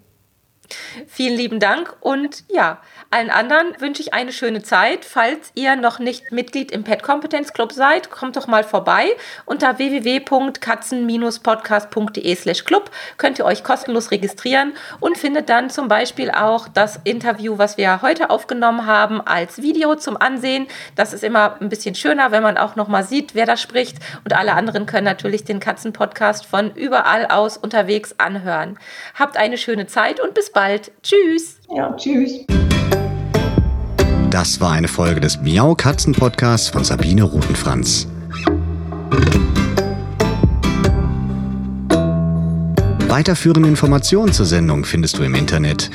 Vielen 1.08 1.38
lieben 1.38 1.60
Dank 1.60 1.96
und 2.02 2.44
ja, 2.50 2.80
allen 3.14 3.30
anderen 3.30 3.80
wünsche 3.80 4.02
ich 4.02 4.16
eine 4.16 4.34
schöne 4.34 4.64
Zeit. 4.64 5.06
Falls 5.06 5.52
ihr 5.54 5.76
noch 5.76 6.00
nicht 6.00 6.32
Mitglied 6.32 6.72
im 6.72 6.84
Pet 6.84 7.04
Kompetenz 7.04 7.54
Club 7.54 7.72
seid, 7.72 8.10
kommt 8.10 8.36
doch 8.36 8.48
mal 8.48 8.64
vorbei. 8.64 9.16
Unter 9.46 9.78
www.katzen-podcast.de/slash 9.78 12.66
club 12.66 12.90
könnt 13.18 13.38
ihr 13.38 13.46
euch 13.46 13.64
kostenlos 13.64 14.10
registrieren 14.10 14.74
und 15.00 15.16
findet 15.16 15.50
dann 15.50 15.70
zum 15.70 15.88
Beispiel 15.88 16.32
auch 16.32 16.68
das 16.68 17.00
Interview, 17.04 17.60
was 17.60 17.78
wir 17.78 18.02
heute 18.02 18.32
aufgenommen 18.32 18.88
haben, 18.88 19.22
als 19.22 19.62
Video 19.62 19.96
zum 19.96 20.18
Ansehen. 20.18 20.66
Das 20.96 21.14
ist 21.14 21.24
immer 21.24 21.58
ein 21.62 21.70
bisschen 21.70 21.94
schöner, 21.94 22.32
wenn 22.32 22.42
man 22.42 22.58
auch 22.58 22.76
noch 22.76 22.88
mal 22.88 23.04
sieht, 23.04 23.36
wer 23.36 23.46
da 23.46 23.58
spricht. 23.58 23.98
Und 24.24 24.34
alle 24.34 24.54
anderen 24.54 24.88
können 24.88 25.06
natürlich 25.06 25.44
den 25.44 25.60
Katzen-Podcast 25.60 26.48
von 26.48 26.74
überall 26.74 27.28
aus 27.28 27.58
unterwegs 27.58 28.16
anhören. 28.18 28.80
Habt 29.14 29.38
eine 29.38 29.60
schöne 29.60 29.86
Zeit 29.86 30.20
und 30.20 30.34
bis 30.34 30.52
bald. 30.52 30.92
Tschüss. 31.04 31.53
Ja, 31.70 31.96
tschüss. 31.96 32.46
Das 34.30 34.60
war 34.60 34.72
eine 34.72 34.88
Folge 34.88 35.22
des 35.22 35.40
Miau 35.42 35.76
Katzen 35.76 36.14
Podcasts 36.14 36.70
von 36.70 36.84
Sabine 36.84 37.22
Rutenfranz. 37.24 38.08
Weiterführende 43.08 43.70
Informationen 43.70 44.34
zur 44.34 44.48
Sendung 44.48 44.86
findest 44.86 45.20
du 45.20 45.24
im 45.24 45.36
Internet 45.36 45.92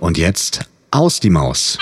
Und 0.00 0.18
jetzt 0.18 0.71
aus 0.92 1.20
die 1.20 1.30
Maus. 1.30 1.78